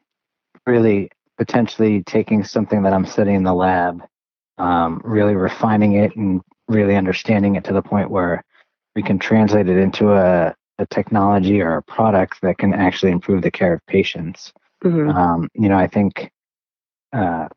really 0.66 1.12
potentially 1.38 2.02
taking 2.04 2.44
something 2.44 2.82
that 2.84 2.94
I'm 2.94 3.06
studying 3.06 3.38
in 3.38 3.44
the 3.44 3.54
lab, 3.54 4.02
um, 4.58 5.02
really 5.04 5.36
refining 5.36 5.94
it 5.94 6.16
and 6.16 6.42
really 6.68 6.96
understanding 6.96 7.56
it 7.56 7.64
to 7.66 7.74
the 7.74 7.82
point 7.82 8.10
where 8.10 8.44
we 8.96 9.04
can 9.04 9.20
translate 9.20 9.68
it 9.68 9.78
into 9.78 10.14
a, 10.14 10.56
a 10.80 10.86
technology 10.88 11.62
or 11.62 11.78
a 11.78 11.84
product 11.84 12.42
that 12.42 12.58
can 12.58 12.74
actually 12.74 13.12
improve 13.12 13.44
the 13.44 13.52
care 13.52 13.74
of 13.74 13.86
patients. 13.86 14.54
Mm-hmm. 14.84 15.10
Um, 15.10 15.50
you 15.54 15.70
know, 15.70 15.78
I 15.78 15.88
think 15.88 16.32
uh, 17.14 17.48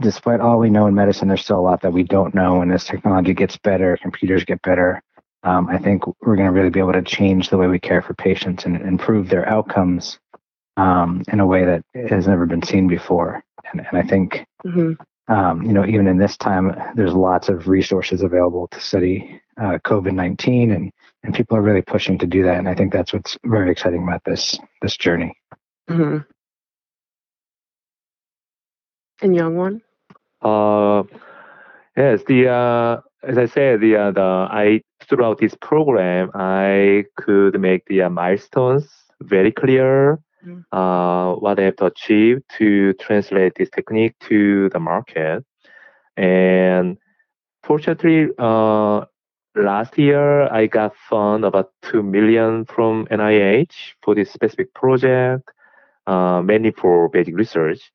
despite 0.00 0.40
all 0.40 0.58
we 0.58 0.70
know 0.70 0.86
in 0.86 0.94
medicine, 0.94 1.28
there's 1.28 1.42
still 1.42 1.58
a 1.58 1.60
lot 1.60 1.82
that 1.82 1.92
we 1.92 2.02
don't 2.02 2.34
know. 2.34 2.60
And 2.60 2.72
as 2.72 2.84
technology 2.84 3.34
gets 3.34 3.56
better, 3.56 3.96
computers 4.00 4.44
get 4.44 4.60
better, 4.62 5.02
um, 5.44 5.68
I 5.68 5.78
think 5.78 6.06
we're 6.20 6.36
going 6.36 6.48
to 6.48 6.52
really 6.52 6.70
be 6.70 6.80
able 6.80 6.92
to 6.92 7.02
change 7.02 7.48
the 7.48 7.56
way 7.56 7.68
we 7.68 7.78
care 7.78 8.02
for 8.02 8.14
patients 8.14 8.64
and 8.64 8.76
improve 8.82 9.28
their 9.28 9.48
outcomes 9.48 10.18
um, 10.76 11.22
in 11.32 11.40
a 11.40 11.46
way 11.46 11.64
that 11.64 11.84
has 12.08 12.26
never 12.26 12.46
been 12.46 12.62
seen 12.62 12.88
before. 12.88 13.42
And, 13.72 13.86
and 13.86 13.98
I 13.98 14.02
think, 14.02 14.44
mm-hmm. 14.64 15.32
um, 15.32 15.62
you 15.62 15.72
know, 15.72 15.86
even 15.86 16.06
in 16.06 16.18
this 16.18 16.36
time, 16.36 16.74
there's 16.94 17.14
lots 17.14 17.48
of 17.48 17.68
resources 17.68 18.22
available 18.22 18.68
to 18.68 18.80
study 18.80 19.40
uh, 19.60 19.78
COVID 19.84 20.12
nineteen, 20.12 20.70
and 20.70 20.92
and 21.24 21.34
people 21.34 21.56
are 21.56 21.62
really 21.62 21.82
pushing 21.82 22.18
to 22.18 22.26
do 22.26 22.42
that. 22.44 22.58
And 22.58 22.68
I 22.68 22.74
think 22.74 22.92
that's 22.92 23.12
what's 23.12 23.36
very 23.44 23.70
exciting 23.70 24.02
about 24.02 24.22
this 24.24 24.58
this 24.82 24.96
journey. 24.96 25.36
Mm-hmm. 25.90 26.18
And 29.20 29.34
Youngwon. 29.34 29.80
Uh, 30.42 31.02
yes, 31.96 32.22
the 32.26 32.48
uh, 32.48 33.00
as 33.22 33.38
I 33.38 33.46
said, 33.46 33.80
the 33.80 33.96
uh, 33.96 34.10
the 34.12 34.48
I 34.50 34.82
throughout 35.08 35.38
this 35.38 35.54
program, 35.60 36.30
I 36.34 37.04
could 37.16 37.60
make 37.60 37.84
the 37.86 38.02
uh, 38.02 38.10
milestones 38.10 38.88
very 39.20 39.50
clear. 39.50 40.20
Mm. 40.46 40.64
Uh, 40.70 41.34
what 41.36 41.58
I 41.58 41.64
have 41.64 41.76
to 41.76 41.86
achieve 41.86 42.42
to 42.58 42.92
translate 42.94 43.54
this 43.56 43.70
technique 43.70 44.14
to 44.28 44.68
the 44.68 44.78
market, 44.78 45.44
and 46.16 46.96
fortunately, 47.64 48.28
uh, 48.38 49.04
last 49.56 49.98
year 49.98 50.44
I 50.52 50.66
got 50.66 50.94
fund 51.10 51.44
about 51.44 51.72
two 51.82 52.04
million 52.04 52.64
from 52.66 53.06
NIH 53.10 53.74
for 54.02 54.14
this 54.14 54.30
specific 54.30 54.72
project, 54.74 55.50
uh, 56.06 56.40
mainly 56.40 56.70
for 56.70 57.08
basic 57.08 57.36
research. 57.36 57.90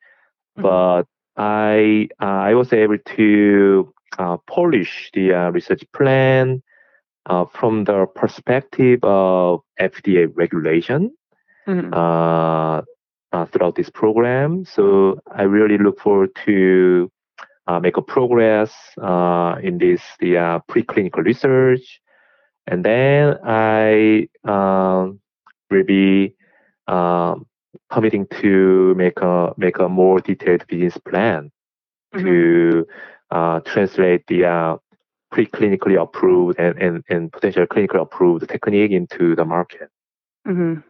Mm-hmm. 0.58 0.62
But 0.62 1.04
I 1.38 2.10
uh, 2.22 2.26
I 2.50 2.54
was 2.54 2.74
able 2.74 2.98
to 3.16 3.94
uh, 4.18 4.38
polish 4.48 5.10
the 5.14 5.34
uh, 5.34 5.50
research 5.52 5.84
plan 5.94 6.62
uh, 7.26 7.46
from 7.46 7.86
the 7.86 8.06
perspective 8.16 9.00
of 9.04 9.62
FDA 9.80 10.32
regulation. 10.36 11.12
Mm-hmm. 11.68 11.94
Uh, 11.94 12.82
uh, 13.34 13.46
throughout 13.48 13.76
this 13.76 13.90
program. 13.90 14.64
So 14.64 15.20
I 15.36 15.44
really 15.44 15.78
look 15.78 16.00
forward 16.00 16.30
to 16.46 17.12
uh, 17.68 17.80
make 17.80 17.98
a 17.98 18.02
progress 18.02 18.72
uh, 19.02 19.56
in 19.62 19.80
this 19.80 20.02
the 20.20 20.38
uh, 20.38 20.60
preclinical 20.70 21.26
research, 21.26 22.00
and 22.68 22.86
then 22.86 23.38
I 23.44 24.28
um, 24.44 25.20
will 25.72 25.84
be 25.84 26.36
um, 26.88 27.48
committing 27.92 28.28
to 28.42 28.94
make 28.96 29.20
a 29.22 29.54
make 29.58 29.80
a 29.80 29.90
more 29.90 30.20
detailed 30.20 30.66
business 30.68 30.98
plan 30.98 31.52
mm-hmm. 32.14 32.26
to 32.26 32.88
uh, 33.32 33.60
translate 33.62 34.26
the 34.28 34.46
uh, 34.46 34.78
preclinically 35.34 36.00
approved 36.00 36.60
and, 36.60 36.78
and, 36.80 37.04
and 37.10 37.32
potential 37.32 37.66
clinically 37.66 38.02
approved 38.02 38.48
technique 38.48 38.92
into 38.92 39.36
the 39.36 39.46
market. 39.46 39.90
Mm-hmm. 40.48 40.82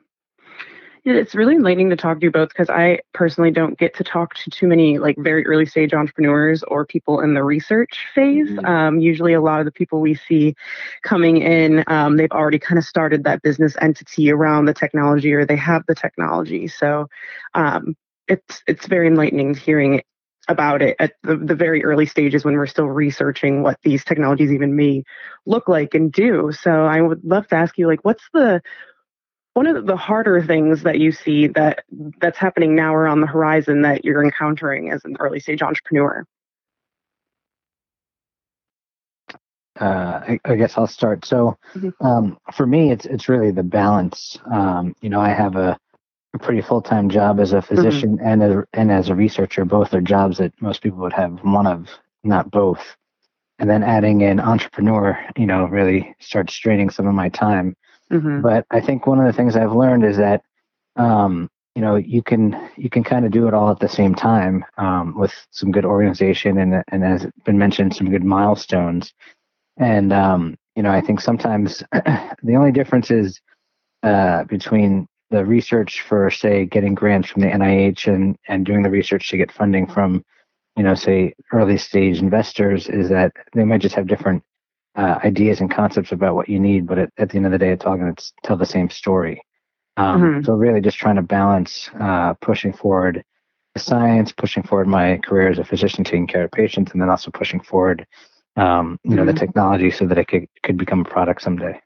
Yeah, 1.06 1.16
it's 1.16 1.36
really 1.36 1.56
enlightening 1.56 1.90
to 1.90 1.98
talk 1.98 2.22
to 2.22 2.26
you 2.26 2.32
both 2.32 2.50
because 2.50 2.70
I 2.70 3.00
personally 3.14 3.52
don't 3.52 3.78
get 3.78 3.94
to 3.96 4.06
talk 4.06 4.36
to 4.36 4.50
too 4.50 4.68
many 4.68 5.00
like 5.00 5.18
very 5.18 5.46
early 5.46 5.66
stage 5.66 5.94
entrepreneurs 5.94 6.64
or 6.64 6.86
people 6.86 7.20
in 7.20 7.34
the 7.34 7.44
research 7.44 8.06
phase. 8.16 8.48
Mm-hmm. 8.48 8.66
Um, 8.66 9.00
usually, 9.00 9.34
a 9.34 9.42
lot 9.42 9.60
of 9.60 9.66
the 9.66 9.72
people 9.72 10.00
we 10.00 10.16
see 10.16 10.56
coming 11.04 11.42
in, 11.42 11.84
um, 11.88 12.16
they've 12.16 12.32
already 12.32 12.60
kind 12.60 12.78
of 12.78 12.86
started 12.86 13.26
that 13.26 13.42
business 13.42 13.76
entity 13.82 14.32
around 14.32 14.64
the 14.64 14.74
technology 14.74 15.34
or 15.34 15.46
they 15.46 15.58
have 15.58 15.84
the 15.90 15.96
technology. 15.96 16.70
So 16.70 17.08
um, 17.54 17.98
it's 18.30 18.64
it's 18.66 18.88
very 18.88 19.08
enlightening 19.08 19.56
hearing 19.56 20.02
about 20.48 20.82
it 20.82 20.96
at 21.00 21.14
the, 21.24 21.36
the 21.36 21.56
very 21.56 21.84
early 21.84 22.06
stages 22.06 22.46
when 22.46 22.56
we're 22.56 22.66
still 22.66 22.88
researching 22.88 23.62
what 23.62 23.78
these 23.84 24.06
technologies 24.06 24.52
even 24.52 24.76
may 24.76 25.04
look 25.46 25.68
like 25.68 25.94
and 25.94 26.12
do. 26.14 26.52
So 26.54 26.86
I 26.86 27.02
would 27.02 27.24
love 27.26 27.48
to 27.50 27.56
ask 27.56 27.78
you, 27.78 27.88
like, 27.88 28.04
what's 28.04 28.24
the 28.34 28.62
one 29.54 29.68
of 29.68 29.86
the 29.86 29.96
harder 29.96 30.42
things 30.42 30.84
that 30.84 31.00
you 31.00 31.12
see 31.12 31.48
that 31.48 31.84
that's 32.20 32.38
happening 32.38 32.76
now 32.76 32.94
or 32.94 33.08
on 33.08 33.22
the 33.22 33.28
horizon 33.28 33.82
that 33.84 34.04
you're 34.04 34.24
encountering 34.24 34.92
as 34.92 35.06
an 35.06 35.16
early 35.20 35.40
stage 35.40 35.62
entrepreneur? 35.62 36.26
Uh, 39.80 40.22
I, 40.28 40.40
I, 40.46 40.56
guess 40.56 40.78
I'll 40.78 40.88
start. 40.88 41.26
So, 41.26 41.58
mm-hmm. 41.76 42.06
um, 42.06 42.38
for 42.54 42.68
me, 42.68 42.92
it's 42.92 43.06
it's 43.06 43.28
really 43.28 43.50
the 43.50 43.64
balance. 43.64 44.38
Um, 44.52 44.96
you 45.02 45.10
know, 45.10 45.20
I 45.20 45.30
have 45.30 45.56
a, 45.56 45.78
a 46.36 46.40
pretty 46.40 46.62
full 46.62 46.82
time 46.82 47.10
job 47.10 47.40
as 47.40 47.54
a 47.54 47.58
mm-hmm. 47.58 47.76
physician 47.76 48.18
mm-hmm. 48.18 48.28
and 48.28 48.44
as, 48.44 48.66
and 48.74 48.92
as 48.92 49.10
a 49.10 49.16
researcher. 49.16 49.66
Both 49.66 49.94
are 49.96 50.02
jobs 50.02 50.38
that 50.38 50.54
most 50.62 50.84
people 50.84 51.00
would 51.00 51.14
have 51.14 51.40
one 51.44 51.66
of, 51.66 51.90
not 52.24 52.52
both. 52.52 52.96
And 53.58 53.70
then 53.70 53.84
adding 53.84 54.22
in 54.22 54.40
entrepreneur, 54.40 55.18
you 55.38 55.48
know, 55.48 55.66
really 55.66 56.16
starts 56.20 56.54
straining 56.54 56.90
some 56.90 57.08
of 57.08 57.16
my 57.16 57.30
time. 57.30 57.76
Mm-hmm. 58.12 58.42
But 58.42 58.66
I 58.72 58.82
think 58.82 59.08
one 59.08 59.20
of 59.20 59.26
the 59.26 59.34
things 59.34 59.56
I've 59.56 59.74
learned 59.74 60.06
is 60.06 60.18
that 60.18 60.44
um, 60.96 61.50
you 61.76 61.82
know 61.82 61.96
you 61.96 62.22
can 62.22 62.70
you 62.78 62.90
can 62.90 63.04
kind 63.04 63.26
of 63.26 63.32
do 63.32 63.48
it 63.48 63.54
all 63.54 63.72
at 63.72 63.80
the 63.80 63.90
same 63.90 64.14
time 64.14 64.64
um, 64.78 65.18
with 65.18 65.34
some 65.52 65.72
good 65.72 65.86
organization 65.86 66.58
and 66.60 66.84
and 66.90 67.04
as 67.04 67.26
been 67.46 67.58
mentioned 67.58 67.96
some 67.96 68.10
good 68.10 68.24
milestones. 68.24 69.14
And 69.78 70.14
um, 70.14 70.56
you 70.76 70.84
know 70.84 70.92
I 70.92 71.02
think 71.02 71.22
sometimes 71.22 71.84
the 71.92 72.56
only 72.56 72.72
difference 72.72 73.10
is 73.10 73.40
uh, 74.04 74.44
between 74.44 75.08
the 75.32 75.44
research 75.44 76.02
for 76.02 76.30
say 76.30 76.66
getting 76.66 76.94
grants 76.94 77.30
from 77.30 77.42
the 77.42 77.48
NIH 77.48 78.14
and 78.14 78.38
and 78.48 78.66
doing 78.66 78.84
the 78.84 78.90
research 78.90 79.30
to 79.30 79.38
get 79.38 79.52
funding 79.52 79.88
from 79.88 80.24
you 80.78 80.84
know 80.84 80.94
say 80.94 81.34
early 81.52 81.78
stage 81.78 82.20
investors 82.20 82.88
is 82.88 83.10
that 83.10 83.32
they 83.54 83.64
might 83.64 83.82
just 83.82 83.96
have 83.96 84.08
different 84.08 84.44
uh, 84.96 85.20
ideas 85.24 85.60
and 85.60 85.72
concepts 85.72 86.12
about 86.12 86.36
what 86.36 86.50
you 86.50 86.60
need, 86.60 86.86
but 86.86 87.00
at, 87.00 87.10
at, 87.18 87.30
the 87.30 87.38
end 87.38 87.46
of 87.46 87.52
the 87.52 87.58
day, 87.58 87.72
it's 87.72 87.86
all 87.86 87.98
going 87.98 88.14
to 88.14 88.32
tell 88.44 88.58
the 88.58 88.66
same 88.66 88.90
story. 88.90 89.42
Um, 89.98 90.22
mm-hmm. 90.22 90.44
So 90.44 90.54
really, 90.54 90.82
just 90.82 90.98
trying 90.98 91.16
to 91.16 91.22
balance 91.22 91.90
uh, 92.00 92.34
pushing 92.36 92.74
forward 92.74 93.24
the 93.74 93.80
science, 93.80 94.32
pushing 94.32 94.64
forward 94.64 94.88
my 94.88 95.18
career 95.18 95.50
as 95.50 95.58
a 95.58 95.64
physician, 95.64 96.04
taking 96.04 96.28
care 96.28 96.44
of 96.44 96.52
patients, 96.52 96.92
and 96.92 97.02
then 97.02 97.10
also 97.10 97.32
pushing 97.32 97.60
forward, 97.60 98.06
um, 98.56 99.00
you 99.04 99.16
know, 99.16 99.24
mm-hmm. 99.24 99.34
the 99.34 99.40
technology 99.40 99.90
so 99.90 100.06
that 100.06 100.18
it 100.18 100.28
could 100.28 100.48
could 100.64 100.78
become 100.78 101.02
a 101.02 101.10
product 101.10 101.42
someday. 101.42 101.80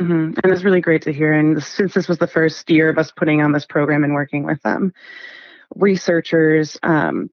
Mm-hmm. 0.00 0.38
And 0.42 0.52
it's 0.52 0.64
really 0.64 0.80
great 0.80 1.02
to 1.02 1.12
hear. 1.12 1.32
And 1.32 1.62
since 1.62 1.94
this 1.94 2.08
was 2.08 2.18
the 2.18 2.26
first 2.26 2.68
year 2.70 2.88
of 2.88 2.98
us 2.98 3.12
putting 3.12 3.42
on 3.42 3.52
this 3.52 3.66
program 3.66 4.04
and 4.04 4.14
working 4.14 4.44
with 4.44 4.60
them, 4.62 4.92
researchers, 5.74 6.78
um, 6.82 7.30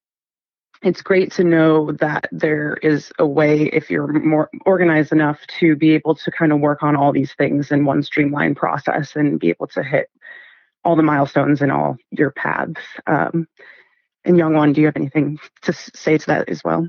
it's 0.82 1.02
great 1.02 1.32
to 1.34 1.44
know 1.44 1.92
that 1.92 2.30
there 2.32 2.76
is 2.82 3.12
a 3.20 3.26
way 3.26 3.64
if 3.74 3.90
you're 3.90 4.08
more 4.08 4.50
organized 4.66 5.12
enough 5.12 5.40
to 5.60 5.76
be 5.76 5.92
able 5.92 6.16
to 6.16 6.32
kind 6.32 6.54
of 6.54 6.60
work 6.60 6.84
on 6.84 6.96
all 6.96 7.12
these 7.12 7.34
things 7.34 7.72
in 7.72 7.84
one 7.84 8.02
streamlined 8.02 8.56
process 8.56 9.16
and 9.16 9.40
be 9.40 9.50
able 9.50 9.68
to 9.68 9.84
hit 9.84 10.10
all 10.86 10.96
the 10.96 11.04
milestones 11.04 11.62
in 11.62 11.70
all 11.70 11.98
your 12.12 12.32
paths. 12.32 12.82
Um, 13.08 13.48
and 14.24 14.38
Youngwon 14.38 14.74
do 14.74 14.82
you 14.82 14.88
have 14.88 14.96
anything 14.96 15.40
to 15.64 15.74
say 15.74 16.18
to 16.18 16.28
that 16.28 16.50
as 16.50 16.64
well? 16.64 16.88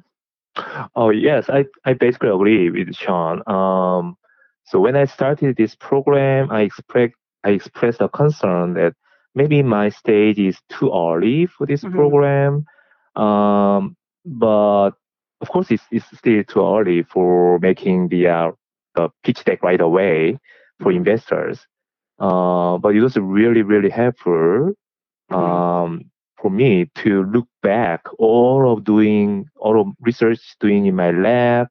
Oh 0.95 1.11
yes 1.11 1.49
i, 1.49 1.65
I 1.85 1.95
basically 1.95 2.29
agree 2.31 2.71
with 2.71 2.95
sean. 2.95 3.43
Um, 3.49 4.17
so 4.65 4.79
when 4.81 4.97
i 4.97 5.05
started 5.05 5.57
this 5.57 5.75
program 5.75 6.51
i 6.51 6.63
expect 6.63 7.15
i 7.45 7.51
expressed 7.51 8.01
a 8.01 8.09
concern 8.09 8.75
that 8.75 8.95
maybe 9.35 9.63
my 9.63 9.89
stage 9.89 10.39
is 10.39 10.59
too 10.69 10.91
early 10.93 11.47
for 11.47 11.67
this 11.67 11.83
mm-hmm. 11.83 11.97
program 11.97 12.67
um, 13.17 13.97
but 14.25 14.91
of 15.41 15.49
course, 15.49 15.71
it's, 15.71 15.85
it's 15.91 16.07
still 16.17 16.45
too 16.45 16.61
early 16.61 17.03
for 17.03 17.59
making 17.61 18.09
the, 18.09 18.29
uh, 18.29 18.51
the 18.95 19.09
pitch 19.25 19.45
deck 19.45 19.63
right 19.63 19.81
away 19.81 20.39
for 20.81 20.93
investors. 20.93 21.67
Uh, 22.19 22.77
but 22.79 22.95
it 22.95 23.01
was 23.01 23.17
really, 23.17 23.63
really 23.63 23.89
helpful 23.89 24.73
mm-hmm. 25.31 25.35
um, 25.35 26.11
for 26.41 26.51
me 26.51 26.91
to 26.97 27.25
look 27.25 27.47
back 27.63 28.03
all 28.19 28.71
of 28.71 28.85
doing 28.85 29.47
all 29.57 29.81
of 29.81 29.89
research 30.01 30.41
doing 30.61 30.87
in 30.87 30.95
my 30.95 31.11
lab 31.11 31.69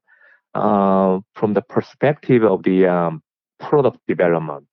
uh, 0.54 1.20
from 1.34 1.54
the 1.54 1.62
perspective 1.62 2.42
of 2.42 2.64
the 2.64 2.86
um, 2.86 3.22
product 3.60 3.98
development. 4.08 4.66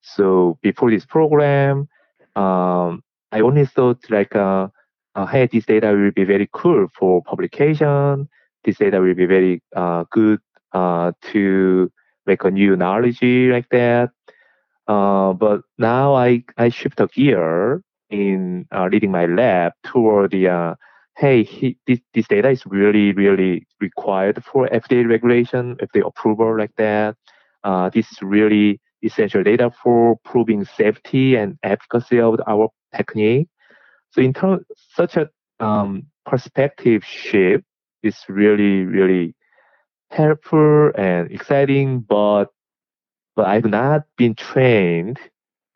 So 0.00 0.58
before 0.62 0.90
this 0.90 1.04
program, 1.04 1.88
um, 2.34 3.02
I 3.30 3.40
only 3.40 3.66
thought 3.66 3.98
like 4.10 4.34
uh, 4.34 4.68
uh, 5.14 5.26
hey, 5.26 5.46
this 5.46 5.66
data 5.66 5.88
will 5.88 6.10
be 6.10 6.24
very 6.24 6.48
cool 6.52 6.88
for 6.98 7.22
publication. 7.22 8.28
This 8.64 8.78
data 8.78 9.00
will 9.00 9.14
be 9.14 9.26
very 9.26 9.62
uh, 9.74 10.04
good 10.10 10.40
uh, 10.72 11.12
to 11.32 11.90
make 12.26 12.44
a 12.44 12.50
new 12.50 12.76
knowledge 12.76 13.20
like 13.22 13.68
that. 13.70 14.10
Uh, 14.88 15.32
but 15.32 15.60
now 15.78 16.14
I, 16.14 16.44
I 16.56 16.68
shift 16.70 17.00
a 17.00 17.06
gear 17.08 17.82
in 18.10 18.66
uh, 18.74 18.88
leading 18.90 19.10
my 19.10 19.26
lab 19.26 19.72
toward 19.84 20.30
the, 20.30 20.48
uh, 20.48 20.74
hey, 21.16 21.44
he, 21.44 21.76
this, 21.86 22.00
this 22.14 22.28
data 22.28 22.50
is 22.50 22.64
really, 22.66 23.12
really 23.12 23.66
required 23.80 24.42
for 24.44 24.68
FDA 24.68 25.08
regulation, 25.08 25.76
FDA 25.76 26.06
approval 26.06 26.56
like 26.56 26.74
that. 26.76 27.16
this 27.92 28.10
is 28.10 28.22
really 28.22 28.80
essential 29.02 29.42
data 29.42 29.70
for 29.82 30.16
proving 30.24 30.64
safety 30.64 31.36
and 31.36 31.58
efficacy 31.62 32.20
of 32.20 32.40
our 32.46 32.68
technique. 32.94 33.48
So 34.12 34.20
in 34.20 34.32
terms, 34.32 34.64
such 34.94 35.16
a 35.16 35.28
um, 35.60 36.06
perspective 36.26 37.04
shift 37.04 37.64
is 38.02 38.16
really, 38.28 38.84
really 38.84 39.34
helpful 40.10 40.92
and 40.94 41.30
exciting, 41.30 42.00
but 42.00 42.46
but 43.34 43.46
I've 43.46 43.64
not 43.64 44.02
been 44.18 44.34
trained 44.34 45.18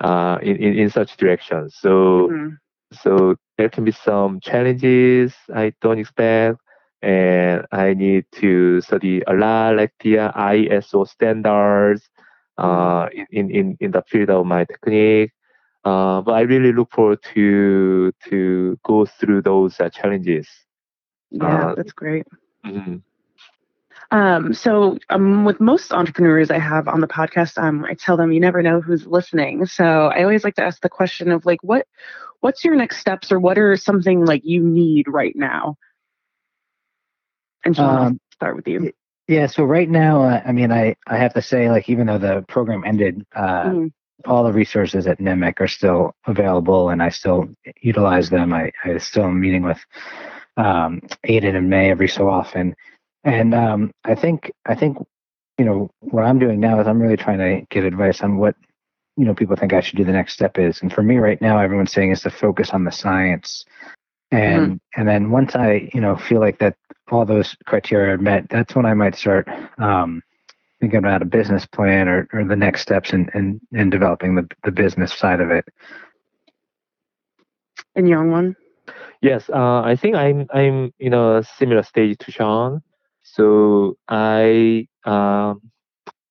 uh, 0.01 0.37
in, 0.43 0.57
in, 0.57 0.79
in 0.79 0.91
such 0.91 1.17
directions. 1.17 1.77
So 1.79 2.29
mm-hmm. 2.29 2.55
so 2.93 3.37
there 3.57 3.71
can 3.71 3.85
be 3.85 3.93
some 3.93 4.41
challenges 4.41 5.35
I 5.55 5.73
don't 5.81 5.99
expect, 5.99 6.61
and 7.01 7.65
I 7.73 7.95
need 7.95 8.27
to 8.35 8.83
study 8.83 9.23
a 9.27 9.33
lot 9.33 9.77
like 9.77 9.93
the 10.01 10.17
ISO 10.37 11.09
standards 11.09 12.03
uh, 12.59 13.09
in, 13.31 13.51
in, 13.51 13.77
in 13.81 13.91
the 13.93 14.03
field 14.09 14.31
of 14.31 14.47
my 14.47 14.65
technique. 14.65 15.33
Uh, 15.87 16.21
but 16.21 16.33
I 16.33 16.41
really 16.41 16.73
look 16.73 16.91
forward 16.91 17.23
to 17.35 18.13
to 18.29 18.77
go 18.83 19.07
through 19.07 19.43
those 19.43 19.79
uh, 19.79 19.89
challenges. 19.89 20.49
Yeah, 21.31 21.69
uh, 21.69 21.75
that's 21.77 21.93
great. 21.93 22.27
Mm-hmm. 22.67 22.97
Um, 24.11 24.53
so 24.53 24.99
um, 25.11 25.45
with 25.45 25.61
most 25.61 25.93
entrepreneurs 25.93 26.51
I 26.51 26.59
have 26.59 26.89
on 26.89 27.01
the 27.01 27.07
podcast, 27.07 27.57
um, 27.57 27.85
I 27.85 27.95
tell 27.95 28.17
them 28.17 28.33
you 28.33 28.41
never 28.41 28.63
know 28.63 28.81
who's 28.81 29.07
listening. 29.07 29.65
So 29.67 29.85
I 29.85 30.25
always 30.25 30.43
like 30.43 30.57
to 30.57 30.65
ask 30.65 30.81
the 30.81 30.89
question 30.89 31.31
of 31.31 31.47
like, 31.47 31.63
what 31.63 31.87
what's 32.41 32.65
your 32.65 32.75
next 32.75 32.99
steps, 32.99 33.31
or 33.31 33.39
what 33.39 33.57
are 33.57 33.77
something 33.77 34.25
like 34.25 34.45
you 34.45 34.65
need 34.65 35.07
right 35.07 35.37
now? 35.37 35.77
And 37.65 37.77
so 37.77 37.85
um, 37.85 37.97
I'll 37.97 38.19
start 38.33 38.57
with 38.57 38.67
you. 38.67 38.91
Yeah. 39.29 39.47
So 39.47 39.63
right 39.63 39.89
now, 39.89 40.23
uh, 40.23 40.43
I 40.45 40.51
mean, 40.51 40.73
I 40.73 40.97
I 41.07 41.17
have 41.17 41.35
to 41.35 41.43
say, 41.43 41.71
like, 41.71 41.89
even 41.89 42.09
though 42.09 42.19
the 42.19 42.45
program 42.49 42.83
ended, 42.85 43.25
uh, 43.37 43.67
mm-hmm 43.67 43.87
all 44.25 44.45
the 44.45 44.53
resources 44.53 45.07
at 45.07 45.21
NEMIC 45.21 45.61
are 45.61 45.69
still 45.69 46.15
available 46.27 46.91
and 46.91 47.03
I 47.03 47.11
still 47.11 47.49
utilize 47.83 48.31
them. 48.31 48.53
I, 48.53 48.73
I 48.85 48.99
still 48.99 49.25
am 49.25 49.41
meeting 49.41 49.63
with 49.63 49.79
um, 50.57 51.01
Aiden 51.29 51.57
and 51.57 51.69
May 51.69 51.91
every 51.91 52.09
so 52.09 52.29
often. 52.29 52.75
And 53.25 53.55
um, 53.55 53.91
I 54.05 54.15
think 54.15 54.51
I 54.65 54.75
think 54.75 54.99
you 55.59 55.65
know 55.65 55.91
what 56.01 56.25
I'm 56.25 56.39
doing 56.39 56.61
now 56.61 56.81
is 56.81 56.87
I'm 56.87 57.01
really 57.01 57.17
trying 57.17 57.39
to 57.39 57.67
get 57.71 57.85
advice 57.85 58.23
on 58.23 58.39
what 58.39 58.55
you 59.17 59.25
know 59.25 59.35
people 59.35 59.57
think 59.57 59.73
I 59.73 59.81
should 59.81 59.97
do 59.97 60.05
the 60.05 60.13
next 60.13 60.35
step 60.35 60.59
is. 60.59 60.81
And 60.81 60.93
for 60.93 61.03
me 61.03 61.19
right 61.19 61.41
now, 61.41 61.59
everyone's 61.59 61.93
saying 61.93 62.13
is 62.13 62.23
to 62.23 62.31
focus 62.31 62.71
on 62.71 62.85
the 62.85 62.93
science. 62.93 63.65
And 64.31 64.67
mm-hmm. 64.67 65.01
and 65.01 65.09
then 65.09 65.31
once 65.31 65.55
I 65.55 65.91
you 65.93 66.01
know 66.01 66.17
feel 66.17 66.41
like 66.41 66.59
that 66.59 66.77
all 67.11 67.25
those 67.25 67.57
criteria 67.67 68.15
are 68.15 68.19
met, 68.19 68.49
that's 68.49 68.75
when 68.75 68.87
I 68.87 68.95
might 68.95 69.17
start 69.17 69.49
um, 69.79 70.23
thinking 70.87 70.99
about 70.99 71.21
a 71.21 71.25
business 71.25 71.67
plan 71.67 72.07
or, 72.07 72.29
or 72.33 72.45
the 72.45 72.55
next 72.55 72.83
steps 72.83 73.13
in, 73.13 73.29
in, 73.35 73.61
in 73.73 73.91
developing 73.91 74.37
the, 74.37 74.49
the 74.63 74.71
business 74.71 75.13
side 75.13 75.41
of 75.41 75.51
it. 75.51 75.65
And 77.97 78.07
Youngwon. 78.07 78.55
Yes, 79.21 79.51
uh, 79.51 79.81
I 79.81 79.97
think 79.97 80.15
I'm 80.15 80.47
I'm 80.53 80.93
in 81.01 81.13
a 81.13 81.43
similar 81.59 81.83
stage 81.83 82.19
to 82.19 82.31
Sean. 82.31 82.83
So 83.23 83.97
I 84.07 84.87
um, 85.05 85.61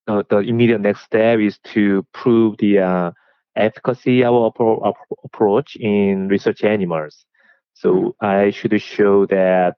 uh, 0.07 0.23
the 0.29 0.37
immediate 0.37 0.79
next 0.79 1.01
step 1.01 1.39
is 1.39 1.59
to 1.73 2.05
prove 2.13 2.57
the 2.59 2.79
uh, 2.79 3.11
efficacy 3.57 4.23
of 4.23 4.33
our 4.33 4.93
approach 5.25 5.75
in 5.75 6.29
research 6.29 6.63
animals. 6.63 7.25
So. 7.73 8.15
I 8.21 8.51
should 8.51 8.79
show 8.81 9.25
that 9.25 9.75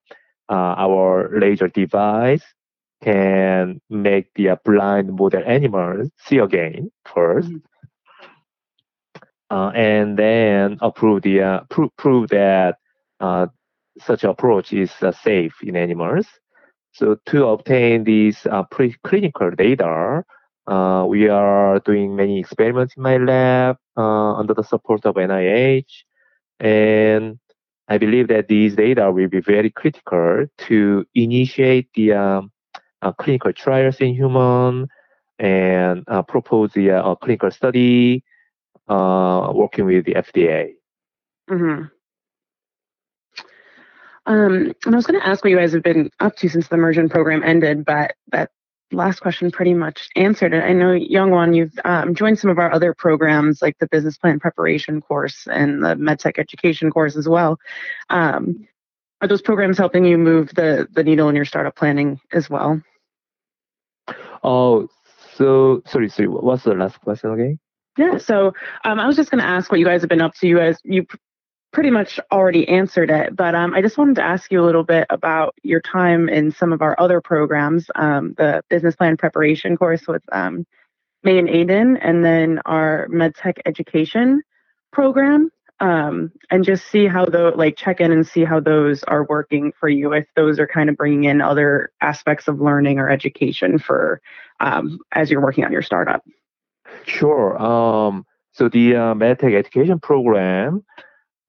uh, 0.49 0.75
our 0.77 1.39
laser 1.39 1.67
device 1.67 2.43
can 3.03 3.79
make 3.89 4.33
the 4.35 4.57
blind 4.65 5.13
model 5.13 5.43
animals 5.45 6.09
see 6.17 6.37
again 6.39 6.91
1st 7.07 7.47
mm-hmm. 7.47 7.57
uh, 9.51 9.69
and 9.71 10.17
then 10.17 10.77
approve 10.81 11.21
the 11.21 11.41
uh, 11.41 11.59
pro- 11.69 11.91
prove 11.97 12.29
that 12.29 12.77
uh, 13.19 13.47
such 13.99 14.23
approach 14.23 14.73
is 14.73 14.91
uh, 15.01 15.11
safe 15.11 15.55
in 15.63 15.75
animals. 15.75 16.27
So 16.93 17.17
to 17.27 17.47
obtain 17.47 18.03
these 18.03 18.45
uh, 18.47 18.63
preclinical 18.63 19.55
data, 19.55 20.23
uh, 20.67 21.05
we 21.07 21.29
are 21.29 21.79
doing 21.79 22.15
many 22.15 22.39
experiments 22.39 22.95
in 22.97 23.03
my 23.03 23.17
lab 23.17 23.77
uh, 23.95 24.33
under 24.33 24.53
the 24.53 24.63
support 24.63 25.05
of 25.05 25.15
NIH, 25.15 26.03
and 26.59 27.39
I 27.87 27.97
believe 27.97 28.27
that 28.27 28.47
these 28.47 28.75
data 28.75 29.11
will 29.11 29.29
be 29.29 29.39
very 29.39 29.69
critical 29.69 30.45
to 30.67 31.05
initiate 31.15 31.89
the 31.93 32.13
um, 32.13 32.51
clinical 33.17 33.53
trials 33.53 33.97
in 33.97 34.13
human 34.13 34.87
and 35.39 36.05
propose 36.27 36.73
the 36.73 37.17
clinical 37.21 37.51
study 37.51 38.23
working 38.87 39.85
with 39.85 40.05
the 40.05 40.13
FDA. 40.13 40.73
Mm-hmm. 41.49 41.83
Um, 44.27 44.73
and 44.85 44.93
I 44.93 44.95
was 44.95 45.07
going 45.07 45.19
to 45.19 45.25
ask 45.25 45.43
what 45.43 45.51
you 45.51 45.57
guys 45.57 45.71
have 45.71 45.83
been 45.83 46.11
up 46.19 46.35
to 46.37 46.49
since 46.49 46.67
the 46.67 46.75
immersion 46.75 47.07
program 47.07 47.43
ended, 47.43 47.85
but 47.85 48.13
that 48.33 48.51
last 48.91 49.21
question 49.21 49.51
pretty 49.51 49.73
much 49.73 50.09
answered 50.17 50.53
it. 50.53 50.63
I 50.63 50.73
know, 50.73 50.87
Youngwon, 50.87 51.55
you've 51.55 51.79
um, 51.85 52.13
joined 52.13 52.37
some 52.37 52.49
of 52.49 52.59
our 52.59 52.71
other 52.71 52.93
programs 52.93 53.61
like 53.61 53.77
the 53.79 53.87
business 53.87 54.17
plan 54.17 54.39
preparation 54.39 54.99
course 54.99 55.47
and 55.49 55.83
the 55.83 55.95
MedTech 55.95 56.39
education 56.39 56.91
course 56.91 57.15
as 57.15 57.27
well. 57.27 57.57
Um, 58.09 58.67
are 59.21 59.27
those 59.27 59.41
programs 59.41 59.77
helping 59.77 60.05
you 60.05 60.17
move 60.17 60.53
the, 60.55 60.87
the 60.91 61.03
needle 61.03 61.29
in 61.29 61.35
your 61.35 61.45
startup 61.45 61.75
planning 61.75 62.19
as 62.31 62.49
well? 62.49 62.81
Oh, 64.43 64.87
so 65.33 65.81
sorry, 65.85 66.09
sorry. 66.09 66.27
What's 66.27 66.63
the 66.63 66.73
last 66.73 66.99
question 67.01 67.31
again? 67.31 67.59
Yeah, 67.97 68.17
so 68.17 68.53
um, 68.83 68.99
I 68.99 69.07
was 69.07 69.15
just 69.15 69.31
going 69.31 69.41
to 69.41 69.47
ask 69.49 69.71
what 69.71 69.79
you 69.79 69.85
guys 69.85 70.01
have 70.01 70.09
been 70.09 70.21
up 70.21 70.35
to. 70.35 70.47
You 70.47 70.57
guys, 70.57 70.77
you 70.83 71.07
pretty 71.73 71.89
much 71.89 72.19
already 72.31 72.67
answered 72.67 73.09
it, 73.09 73.35
but 73.35 73.55
um, 73.55 73.73
I 73.73 73.81
just 73.81 73.97
wanted 73.97 74.15
to 74.15 74.23
ask 74.23 74.51
you 74.51 74.61
a 74.61 74.65
little 74.65 74.83
bit 74.83 75.07
about 75.09 75.55
your 75.63 75.81
time 75.81 76.29
in 76.29 76.51
some 76.51 76.71
of 76.71 76.81
our 76.81 76.95
other 76.99 77.21
programs, 77.21 77.87
um, 77.95 78.33
the 78.37 78.63
business 78.69 78.95
plan 78.95 79.17
preparation 79.17 79.75
course 79.77 80.07
with 80.07 80.23
um, 80.31 80.65
May 81.23 81.39
and 81.39 81.49
Aiden, 81.49 81.97
and 82.01 82.23
then 82.23 82.61
our 82.65 83.07
MedTech 83.09 83.59
education 83.65 84.41
program, 84.93 85.49
um, 85.79 86.31
and 86.49 86.63
just 86.63 86.87
see 86.87 87.07
how 87.07 87.25
the 87.25 87.51
like 87.55 87.77
check 87.77 87.99
in 88.01 88.11
and 88.11 88.25
see 88.25 88.43
how 88.43 88.59
those 88.59 89.03
are 89.03 89.25
working 89.25 89.71
for 89.79 89.89
you. 89.89 90.13
If 90.13 90.25
those 90.35 90.59
are 90.59 90.67
kind 90.67 90.89
of 90.89 90.97
bringing 90.97 91.25
in 91.25 91.41
other 91.41 91.91
aspects 92.01 92.47
of 92.47 92.59
learning 92.59 92.99
or 92.99 93.09
education 93.09 93.77
for 93.77 94.21
um, 94.59 94.99
as 95.11 95.29
you're 95.29 95.41
working 95.41 95.65
on 95.65 95.71
your 95.71 95.83
startup. 95.83 96.23
Sure. 97.05 97.61
Um, 97.61 98.25
so 98.53 98.69
the 98.69 98.95
uh, 98.95 99.13
MedTech 99.13 99.55
education 99.55 99.99
program 99.99 100.83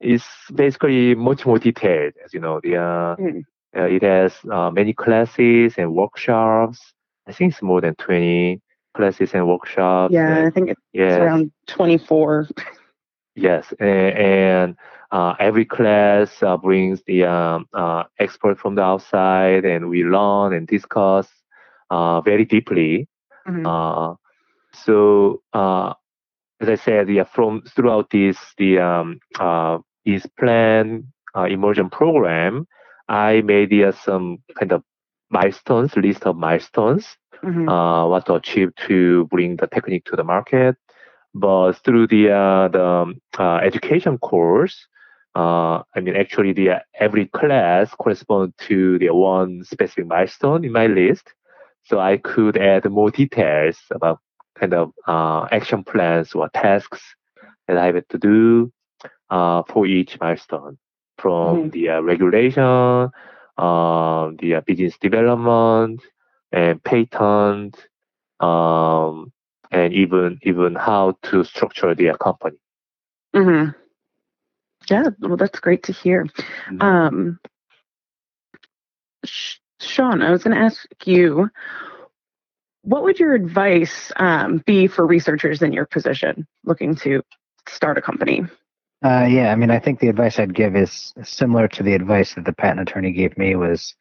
is 0.00 0.24
basically 0.54 1.14
much 1.14 1.46
more 1.46 1.58
detailed. 1.58 2.12
As 2.24 2.34
you 2.34 2.40
know, 2.40 2.60
the 2.62 2.76
uh, 2.76 3.16
mm. 3.16 3.42
uh, 3.76 3.84
it 3.84 4.02
has 4.02 4.34
uh, 4.50 4.70
many 4.70 4.92
classes 4.92 5.74
and 5.78 5.94
workshops. 5.94 6.92
I 7.26 7.32
think 7.32 7.52
it's 7.54 7.62
more 7.62 7.80
than 7.80 7.94
twenty 7.94 8.60
classes 8.94 9.30
and 9.32 9.48
workshops. 9.48 10.12
Yeah, 10.12 10.36
and, 10.36 10.46
I 10.46 10.50
think 10.50 10.70
it's 10.70 10.80
yes. 10.92 11.18
around 11.18 11.50
twenty 11.66 11.96
four. 11.96 12.46
Yes, 13.38 13.72
and, 13.78 14.18
and 14.18 14.76
uh, 15.10 15.34
every 15.38 15.64
class 15.64 16.42
uh, 16.42 16.56
brings 16.56 17.02
the 17.06 17.24
um, 17.24 17.66
uh, 17.72 18.04
expert 18.18 18.58
from 18.58 18.74
the 18.74 18.82
outside, 18.82 19.64
and 19.64 19.88
we 19.88 20.04
learn 20.04 20.52
and 20.52 20.66
discuss 20.66 21.28
very 21.90 22.44
deeply. 22.44 23.08
Mm-hmm. 23.46 24.14
so 24.84 25.40
as 26.60 26.68
I 26.68 26.74
said, 26.74 27.08
yeah, 27.08 27.24
from 27.24 27.62
throughout 27.62 28.10
this 28.10 28.36
the 28.56 28.78
um, 28.78 29.20
uh, 29.38 29.78
this 30.04 30.26
plan 30.38 31.12
uh, 31.36 31.44
immersion 31.44 31.90
program, 31.90 32.66
I 33.08 33.42
made 33.42 33.72
uh, 33.72 33.92
some 33.92 34.38
kind 34.58 34.72
of 34.72 34.82
milestones, 35.30 35.96
list 35.96 36.26
of 36.26 36.36
milestones, 36.36 37.16
mm-hmm. 37.44 37.68
uh, 37.68 38.08
what 38.08 38.26
to 38.26 38.34
achieve 38.34 38.74
to 38.88 39.26
bring 39.26 39.56
the 39.56 39.66
technique 39.66 40.04
to 40.06 40.16
the 40.16 40.24
market. 40.24 40.76
But 41.38 41.72
through 41.84 42.08
the 42.08 42.30
uh, 42.30 42.68
the 42.68 42.84
um, 42.84 43.20
uh, 43.38 43.56
education 43.56 44.18
course, 44.18 44.86
uh, 45.34 45.82
I 45.94 46.00
mean, 46.00 46.16
actually, 46.16 46.52
the 46.52 46.82
every 46.98 47.26
class 47.26 47.94
corresponds 47.94 48.54
to 48.68 48.98
the 48.98 49.10
one 49.14 49.64
specific 49.64 50.06
milestone 50.06 50.64
in 50.64 50.72
my 50.72 50.86
list, 50.86 51.32
so 51.84 52.00
I 52.00 52.16
could 52.16 52.56
add 52.56 52.90
more 52.90 53.10
details 53.10 53.78
about 53.90 54.20
kind 54.58 54.74
of 54.74 54.92
action 55.52 55.84
plans 55.84 56.34
or 56.34 56.48
tasks 56.48 57.02
that 57.68 57.76
I 57.76 57.86
have 57.86 58.08
to 58.08 58.18
do 58.18 58.72
uh, 59.30 59.62
for 59.68 59.86
each 59.86 60.18
milestone 60.20 60.78
from 61.18 61.56
mm-hmm. 61.56 61.68
the 61.70 61.88
uh, 61.90 62.00
regulation, 62.00 62.62
uh, 62.62 64.30
the 64.38 64.54
uh, 64.56 64.60
business 64.62 64.96
development, 64.98 66.00
and 66.52 66.82
patent, 66.82 67.76
um, 68.40 69.32
and 69.70 69.92
even 69.92 70.38
even 70.42 70.74
how 70.74 71.16
to 71.24 71.44
structure 71.44 71.94
their 71.94 72.16
company. 72.16 72.56
Mm-hmm. 73.34 73.70
Yeah, 74.90 75.10
well, 75.20 75.36
that's 75.36 75.60
great 75.60 75.82
to 75.84 75.92
hear. 75.92 76.24
Mm-hmm. 76.24 76.82
Um, 76.82 77.38
Sean, 79.80 80.22
I 80.22 80.30
was 80.30 80.42
going 80.42 80.56
to 80.56 80.62
ask 80.62 80.86
you, 81.04 81.50
what 82.82 83.02
would 83.02 83.18
your 83.18 83.34
advice 83.34 84.10
um, 84.16 84.62
be 84.66 84.86
for 84.86 85.06
researchers 85.06 85.62
in 85.62 85.72
your 85.72 85.86
position 85.86 86.46
looking 86.64 86.94
to 86.96 87.22
start 87.68 87.98
a 87.98 88.02
company? 88.02 88.44
Uh, 89.04 89.26
yeah, 89.30 89.52
I 89.52 89.54
mean, 89.54 89.70
I 89.70 89.78
think 89.78 90.00
the 90.00 90.08
advice 90.08 90.38
I'd 90.38 90.54
give 90.54 90.74
is 90.74 91.12
similar 91.22 91.68
to 91.68 91.82
the 91.82 91.94
advice 91.94 92.34
that 92.34 92.44
the 92.44 92.52
patent 92.52 92.88
attorney 92.88 93.12
gave 93.12 93.36
me 93.38 93.54
was 93.54 93.94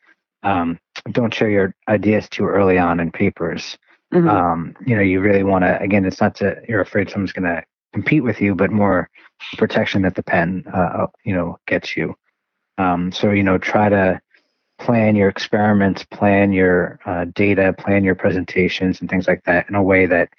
um, 0.43 0.79
don't 1.11 1.33
share 1.33 1.49
your 1.49 1.75
ideas 1.87 2.27
too 2.29 2.45
early 2.45 2.77
on 2.77 2.99
in 2.99 3.11
papers. 3.11 3.77
Mm-hmm. 4.13 4.29
Um, 4.29 4.75
you 4.85 4.95
know, 4.95 5.01
you 5.01 5.19
really 5.19 5.43
want 5.43 5.63
to, 5.63 5.79
again, 5.81 6.05
it's 6.05 6.21
not 6.21 6.35
to, 6.35 6.61
you're 6.67 6.81
afraid 6.81 7.09
someone's 7.09 7.33
going 7.33 7.43
to 7.43 7.63
compete 7.93 8.23
with 8.23 8.39
you, 8.39 8.55
but 8.55 8.71
more 8.71 9.09
protection 9.57 10.01
that 10.03 10.15
the 10.15 10.23
patent, 10.23 10.65
uh, 10.67 10.77
uh, 10.77 11.07
you 11.25 11.33
know, 11.33 11.57
gets 11.67 11.97
you. 11.97 12.15
Um, 12.77 13.11
so, 13.11 13.31
you 13.31 13.43
know, 13.43 13.57
try 13.57 13.89
to 13.89 14.21
plan 14.79 15.15
your 15.15 15.27
experiments, 15.27 16.05
plan 16.05 16.53
your 16.53 16.99
uh, 17.05 17.25
data, 17.33 17.73
plan 17.77 18.03
your 18.03 18.15
presentations 18.15 19.01
and 19.01 19.09
things 19.09 19.27
like 19.27 19.43
that 19.45 19.67
in 19.67 19.75
a 19.75 19.83
way 19.83 20.05
that 20.05 20.29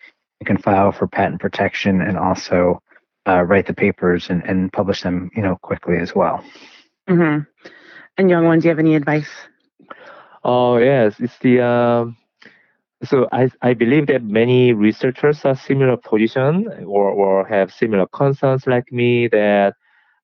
you 0.41 0.47
can 0.47 0.57
file 0.57 0.93
for 0.93 1.07
patent 1.07 1.41
protection 1.41 2.01
and 2.01 2.17
also 2.17 2.81
uh, 3.27 3.43
write 3.43 3.67
the 3.67 3.75
papers 3.75 4.31
and, 4.31 4.43
and 4.45 4.73
publish 4.73 5.03
them, 5.03 5.31
you 5.35 5.43
know, 5.43 5.57
quickly 5.57 5.99
as 5.99 6.15
well. 6.15 6.43
Mm-hmm. 7.09 7.43
And 8.17 8.31
Youngwon, 8.31 8.61
do 8.61 8.65
you 8.65 8.71
have 8.71 8.79
any 8.79 8.95
advice? 8.95 9.29
Oh 10.45 10.79
yes, 10.79 11.17
it's 11.19 11.37
the. 11.39 11.61
Um, 11.61 12.17
so 13.05 13.29
I 13.33 13.51
I 13.63 13.75
believe 13.75 14.07
that 14.09 14.23
many 14.25 14.73
researchers 14.73 15.45
are 15.45 15.55
similar 15.57 15.97
position 15.97 16.69
or 16.87 17.11
or 17.11 17.47
have 17.47 17.73
similar 17.73 18.07
concerns 18.09 18.67
like 18.67 18.91
me 18.93 19.29
that 19.29 19.75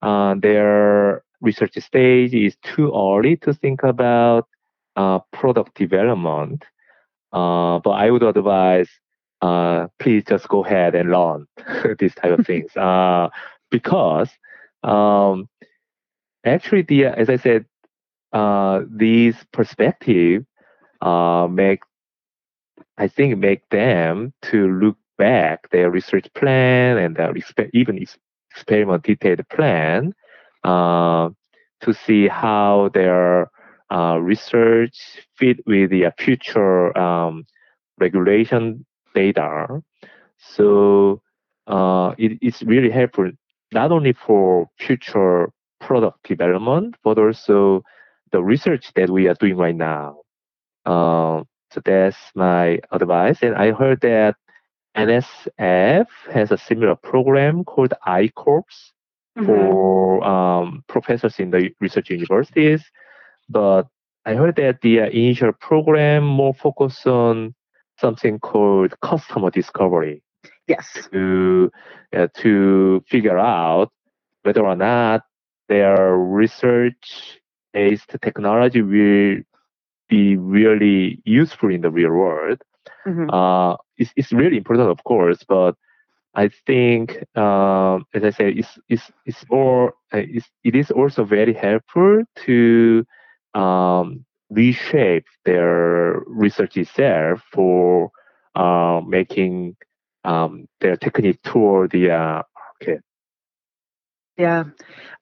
uh, 0.03 0.35
their 0.39 1.23
research 1.41 1.77
stage 1.79 2.35
is 2.35 2.57
too 2.63 2.93
early 2.95 3.37
to 3.39 3.53
think 3.55 3.83
about 3.83 4.49
uh, 4.97 5.21
product 5.33 5.75
development. 5.77 6.65
Uh, 7.33 7.79
but 7.81 7.91
I 7.91 8.11
would 8.11 8.23
advise 8.23 8.89
uh, 9.43 9.89
please 9.99 10.25
just 10.27 10.49
go 10.49 10.65
ahead 10.65 10.95
and 10.95 11.11
learn 11.11 11.47
these 11.99 12.15
type 12.15 12.39
of 12.39 12.47
things. 12.47 12.75
Uh, 12.77 13.29
because 13.71 14.31
um, 14.83 15.49
actually, 16.45 16.83
the 16.83 17.07
as 17.07 17.29
I 17.29 17.37
said, 17.37 17.67
uh, 18.33 18.83
these 18.91 19.37
perspective 19.53 20.45
uh, 21.01 21.49
make 21.51 21.81
I 22.99 23.09
think 23.09 23.39
make 23.39 23.69
them 23.71 24.33
to 24.43 24.69
look 24.69 24.97
back 25.19 25.71
their 25.71 25.91
research 25.91 26.27
plan 26.35 26.97
and 26.99 27.17
their 27.17 27.33
even 27.73 27.99
ex- 28.01 28.19
experiment 28.51 29.05
detailed 29.05 29.49
plan 29.49 30.13
uh, 30.65 31.31
to 31.81 31.93
see 31.93 32.29
how 32.29 32.91
their 32.95 33.51
uh, 33.93 34.19
research 34.21 35.27
fit 35.37 35.59
with 35.67 35.91
the 35.91 36.11
future 36.19 36.97
um, 36.99 37.45
regulation 37.99 38.85
data. 39.15 39.83
So 40.39 41.21
uh, 41.67 42.15
it, 42.19 42.39
it's 42.41 42.63
really 42.63 42.91
helpful 42.91 43.31
not 43.73 43.93
only 43.93 44.13
for 44.13 44.69
future 44.79 45.49
product 45.81 46.27
development, 46.29 46.97
but 47.05 47.19
also 47.19 47.83
the 48.33 48.43
research 48.43 48.93
that 48.95 49.11
we 49.11 49.29
are 49.29 49.35
doing 49.35 49.57
right 49.57 49.77
now. 49.77 50.21
So 51.75 51.81
that's 51.85 52.17
my 52.37 52.79
advice. 52.93 53.39
And 53.43 53.57
I 53.57 53.73
heard 53.73 54.01
that 54.03 54.37
NSF 54.97 56.07
has 56.33 56.53
a 56.53 56.59
similar 56.59 56.95
program 56.95 57.65
called 57.65 57.93
I-Corps 58.07 58.93
mm-hmm. 59.37 59.45
for 59.45 60.25
um, 60.25 60.85
professors 60.87 61.41
in 61.41 61.51
the 61.51 61.73
research 61.81 62.11
universities. 62.11 62.85
But 63.49 63.89
I 64.25 64.35
heard 64.35 64.55
that 64.57 64.83
the 64.83 64.99
initial 64.99 65.53
program 65.53 66.25
more 66.25 66.55
focused 66.55 67.09
on 67.09 67.57
something 67.99 68.39
called 68.39 68.95
customer 69.01 69.51
discovery. 69.51 70.23
Yes. 70.69 70.87
To 71.11 71.73
uh, 72.17 72.29
to 72.37 73.03
figure 73.09 73.39
out 73.39 73.91
whether 74.45 74.65
or 74.65 74.77
not 74.77 75.23
their 75.69 76.17
research-based 76.17 78.11
technology 78.23 78.83
will 78.83 79.43
be 80.15 80.37
really 80.37 81.01
useful 81.41 81.71
in 81.77 81.81
the 81.81 81.91
real 81.99 82.15
world. 82.23 82.61
Mm-hmm. 83.07 83.29
Uh, 83.31 83.75
it's, 84.01 84.13
it's 84.17 84.33
really 84.33 84.59
important, 84.63 84.89
of 84.91 85.01
course, 85.05 85.41
but 85.55 85.75
I 86.35 86.51
think, 86.67 87.05
um, 87.37 87.97
as 88.17 88.23
I 88.25 88.31
said, 88.31 88.59
it's, 88.61 88.73
it's, 88.89 89.07
it's 89.29 89.45
more, 89.51 89.95
uh, 90.13 90.27
it's, 90.37 90.49
it 90.69 90.75
is 90.75 90.91
also 90.91 91.25
very 91.25 91.55
helpful 91.55 92.25
to 92.47 93.05
um, 93.55 94.25
reshape 94.51 95.27
their 95.45 96.23
research 96.27 96.77
itself 96.77 97.41
for 97.53 98.11
uh, 98.55 99.01
making 99.07 99.77
um, 100.25 100.67
their 100.81 100.97
technique 100.97 101.41
toward 101.43 101.91
the 101.93 102.11
uh, 102.11 102.43
market. 102.65 103.03
Yeah, 104.37 104.65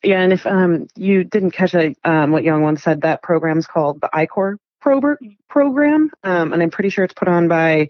yeah, 0.03 0.21
and 0.23 0.33
if 0.33 0.47
um, 0.47 0.87
you 0.97 1.25
didn't 1.25 1.51
catch 1.51 1.75
um, 1.75 2.31
what 2.33 2.45
Youngwon 2.45 2.81
said, 2.81 3.03
that 3.03 3.23
program's 3.23 3.67
called 3.67 4.01
the 4.01 4.09
I-Corps 4.15 4.57
pro- 4.83 5.17
program, 5.49 6.11
um, 6.25 6.53
and 6.53 6.63
I'm 6.63 6.71
pretty 6.71 6.91
sure 6.91 7.05
it's 7.05 7.15
put 7.15 7.29
on 7.29 7.49
by 7.49 7.89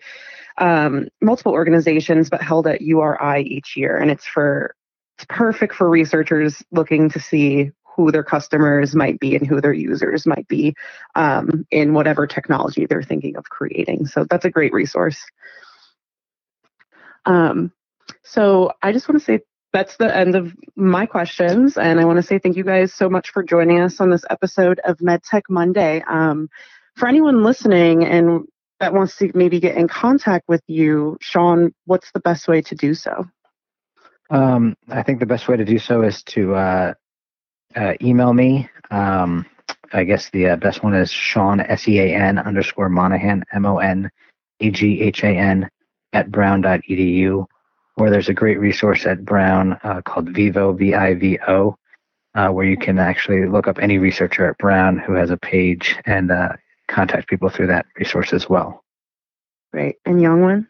um, 0.59 1.09
multiple 1.21 1.53
organizations, 1.53 2.31
but 2.31 2.43
held 2.43 2.67
at 2.67 2.83
URI 2.83 3.43
each 3.43 3.77
year, 3.77 3.97
and 3.97 4.11
it's 4.11 4.27
for 4.27 4.75
it's 5.17 5.27
perfect 5.29 5.75
for 5.75 5.89
researchers 5.89 6.63
looking 6.71 7.11
to 7.11 7.21
see 7.21 7.71
who 7.97 8.11
their 8.11 8.25
customers 8.25 8.95
might 8.95 9.21
be 9.21 9.37
and 9.37 9.47
who 9.47 9.61
their 9.61 9.73
users 9.73 10.27
might 10.27 10.49
be 10.49 10.75
um, 11.15 11.67
in 11.71 11.93
whatever 11.93 12.27
technology 12.27 12.87
they're 12.87 13.03
thinking 13.03 13.37
of 13.37 13.45
creating. 13.45 14.07
So 14.07 14.25
that's 14.29 14.45
a 14.45 14.51
great 14.51 14.73
resource. 14.73 15.23
Um, 17.27 17.73
so 18.23 18.73
I 18.83 18.93
just 18.93 19.09
want 19.09 19.21
to 19.21 19.25
say 19.25 19.41
that's 19.73 19.97
the 19.97 20.15
end 20.15 20.35
of 20.35 20.55
my 20.77 21.07
questions. 21.07 21.77
And 21.77 22.01
I 22.01 22.05
want 22.05 22.17
to 22.17 22.23
say 22.23 22.39
thank 22.39 22.57
you 22.57 22.65
guys 22.65 22.93
so 22.93 23.09
much 23.09 23.31
for 23.31 23.43
joining 23.43 23.81
us 23.81 24.01
on 24.01 24.11
this 24.11 24.25
episode 24.31 24.81
of 24.85 24.99
MedTech 24.99 25.43
Monday. 25.49 26.03
Um, 26.07 26.49
for 26.97 27.09
anyone 27.09 27.43
listening 27.43 28.05
and 28.05 28.47
that 28.81 28.93
wants 28.93 29.17
to 29.17 29.31
maybe 29.35 29.61
get 29.61 29.77
in 29.77 29.87
contact 29.87 30.49
with 30.49 30.63
you, 30.67 31.17
Sean, 31.21 31.73
what's 31.87 32.11
the 32.13 32.21
best 32.21 32.49
way 32.49 32.61
to 32.63 32.75
do 32.75 32.95
so? 32.95 33.25
Um, 34.31 34.75
I 34.89 35.03
think 35.03 35.21
the 35.21 35.27
best 35.27 35.47
way 35.47 35.57
to 35.57 35.65
do 35.65 35.79
so 35.79 36.03
is 36.03 36.23
to 36.25 36.55
uh, 36.55 36.95
uh, 37.77 37.95
email 38.03 38.33
me. 38.33 38.69
Um, 38.91 39.47
I 39.93 40.05
guess 40.05 40.31
the 40.31 40.49
uh, 40.49 40.57
best 40.57 40.83
one 40.83 40.95
is 40.95 41.11
Sean 41.11 41.61
S 41.61 41.87
E 41.87 42.01
A 42.01 42.15
N 42.15 42.39
underscore 42.39 42.89
Monaghan 42.89 43.45
M 43.53 43.67
O 43.67 43.79
N 43.79 44.11
A 44.61 44.71
G 44.71 45.01
H 45.01 45.23
A 45.23 45.29
N 45.29 45.69
at 46.13 46.31
brown.edu. 46.31 47.47
Or 47.99 48.11
there's 48.11 48.31
a 48.31 48.35
great 48.35 48.59
resource 48.59 49.05
at 49.05 49.25
Brown 49.25 49.79
uh, 49.85 50.01
called 50.03 50.31
Vivo 50.31 50.73
V 50.73 50.95
I 50.95 51.15
V 51.15 51.39
O, 51.47 51.77
uh, 52.35 52.49
where 52.49 52.65
you 52.65 52.77
can 52.77 52.99
actually 52.99 53.47
look 53.47 53.69
up 53.69 53.79
any 53.79 53.99
researcher 53.99 54.47
at 54.47 54.57
Brown 54.59 54.99
who 54.99 55.13
has 55.13 55.31
a 55.31 55.37
page 55.37 55.97
and 56.07 56.31
uh, 56.31 56.55
contact 56.93 57.29
people 57.29 57.49
through 57.49 57.69
that 57.69 57.87
resource 57.97 58.33
as 58.33 58.49
well. 58.49 58.85
Great. 59.73 59.97
And 60.05 60.21
Youngwon? 60.21 60.67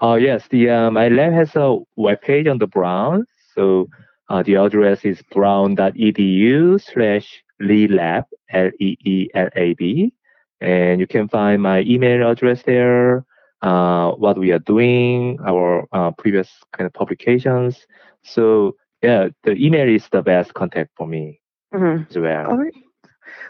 Uh, 0.00 0.14
yes, 0.14 0.46
the 0.50 0.70
uh, 0.70 0.90
my 0.90 1.08
lab 1.08 1.32
has 1.32 1.56
a 1.56 1.78
webpage 1.98 2.48
on 2.48 2.58
the 2.58 2.66
Brown. 2.66 3.26
So 3.54 3.88
uh, 4.28 4.42
the 4.42 4.56
address 4.56 5.04
is 5.04 5.22
brown.edu 5.32 6.80
slash 6.80 7.42
leelab, 7.60 8.24
L-E-E-L-A-B. 8.50 10.12
And 10.60 11.00
you 11.00 11.06
can 11.06 11.28
find 11.28 11.62
my 11.62 11.80
email 11.80 12.30
address 12.30 12.62
there, 12.62 13.24
uh, 13.62 14.12
what 14.12 14.38
we 14.38 14.52
are 14.52 14.58
doing, 14.60 15.38
our 15.46 15.88
uh, 15.92 16.10
previous 16.12 16.48
kind 16.76 16.86
of 16.86 16.92
publications. 16.92 17.86
So 18.22 18.76
yeah, 19.02 19.28
the 19.44 19.52
email 19.52 19.88
is 19.88 20.08
the 20.10 20.22
best 20.22 20.54
contact 20.54 20.90
for 20.96 21.06
me 21.06 21.40
mm-hmm. 21.74 22.04
as 22.10 22.16
well. 22.16 22.50
All 22.50 22.58
right. 22.58 22.74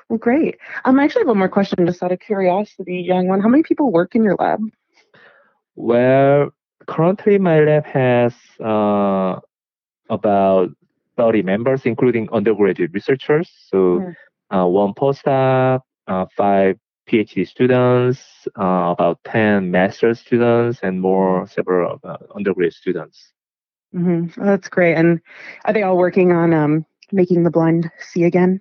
Well, 0.09 0.19
great. 0.19 0.59
Um, 0.85 0.99
I 0.99 1.05
actually 1.05 1.21
have 1.21 1.29
one 1.29 1.39
more 1.39 1.49
question, 1.49 1.87
just 1.87 2.03
out 2.03 2.13
of 2.13 2.21
curiosity, 2.21 3.07
Youngwon. 3.09 3.43
How 3.43 3.49
many 3.49 3.63
people 3.63 3.93
work 3.93 4.15
in 4.15 4.25
your 4.25 4.37
lab? 4.39 4.61
Well, 5.77 6.51
currently 6.87 7.39
my 7.39 7.61
lab 7.61 7.85
has 7.87 8.35
uh, 8.65 9.41
about 10.11 10.71
30 11.17 11.43
members, 11.43 11.83
including 11.85 12.29
undergraduate 12.33 12.93
researchers. 12.93 13.51
So 13.69 13.77
mm. 13.77 14.15
uh, 14.51 14.67
one 14.67 14.95
postdoc, 14.95 15.81
uh, 16.07 16.27
five 16.37 16.79
PhD 17.09 17.47
students, 17.47 18.21
uh, 18.59 18.95
about 18.97 19.19
10 19.25 19.71
master's 19.71 20.21
students, 20.21 20.81
and 20.83 21.01
more 21.01 21.47
several 21.47 22.01
uh, 22.05 22.17
undergraduate 22.35 22.75
students. 22.75 23.33
Mm-hmm. 23.95 24.41
Oh, 24.41 24.45
that's 24.45 24.69
great. 24.69 24.95
And 24.95 25.21
are 25.65 25.73
they 25.73 25.83
all 25.83 25.97
working 25.97 26.33
on 26.33 26.53
um, 26.53 26.87
making 27.13 27.45
the 27.45 27.51
blind 27.51 27.91
see 27.99 28.25
again? 28.25 28.61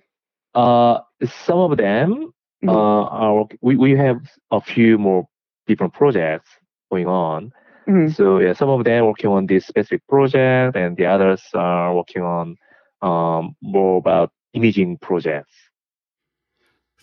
Uh, 0.57 1.01
some 1.45 1.59
of 1.59 1.77
them 1.77 2.33
mm-hmm. 2.63 2.69
uh, 2.69 3.03
are. 3.05 3.45
We, 3.61 3.75
we 3.75 3.91
have 3.91 4.19
a 4.49 4.59
few 4.59 4.97
more 4.97 5.27
different 5.67 5.93
projects 5.93 6.49
going 6.91 7.07
on. 7.07 7.51
Mm-hmm. 7.87 8.11
So 8.13 8.39
yeah, 8.39 8.53
some 8.53 8.69
of 8.69 8.83
them 8.83 9.05
working 9.05 9.29
on 9.29 9.45
this 9.45 9.67
specific 9.67 10.01
project, 10.07 10.75
and 10.75 10.97
the 10.97 11.05
others 11.05 11.43
are 11.53 11.95
working 11.95 12.23
on 12.23 12.57
um, 13.03 13.55
more 13.61 13.99
about 13.99 14.31
imaging 14.53 14.97
projects. 14.97 15.53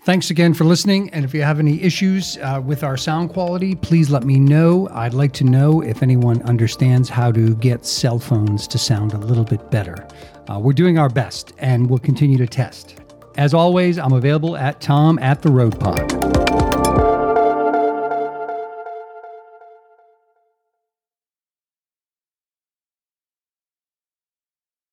Thanks 0.03 0.31
again 0.31 0.53
for 0.53 0.65
listening. 0.65 1.09
And 1.11 1.25
if 1.25 1.33
you 1.33 1.43
have 1.43 1.61
any 1.61 1.81
issues 1.81 2.37
uh, 2.39 2.61
with 2.63 2.83
our 2.83 2.97
sound 2.97 3.31
quality, 3.31 3.75
please 3.75 4.11
let 4.11 4.25
me 4.25 4.39
know. 4.39 4.89
I'd 4.93 5.15
like 5.15 5.33
to 5.35 5.45
know 5.45 5.81
if 5.81 6.03
anyone 6.03 6.43
understands 6.43 7.09
how 7.09 7.33
to 7.33 7.55
get 7.55 7.87
cell 7.87 8.19
phones 8.19 8.67
to 8.69 8.79
sound 8.79 9.15
a 9.15 9.19
little 9.19 9.45
bit 9.45 9.71
better. 9.71 10.07
Uh, 10.51 10.59
we're 10.59 10.75
doing 10.75 10.99
our 10.99 11.09
best 11.09 11.55
and 11.59 11.89
we'll 11.89 12.01
continue 12.01 12.37
to 12.37 12.47
test. 12.47 13.04
As 13.37 13.53
always, 13.53 13.99
I'm 13.99 14.12
available 14.12 14.57
at 14.57 14.80
tom 14.80 15.18
at 15.18 15.43
the 15.43 15.51
road 15.51 15.78
pod. 15.80 16.64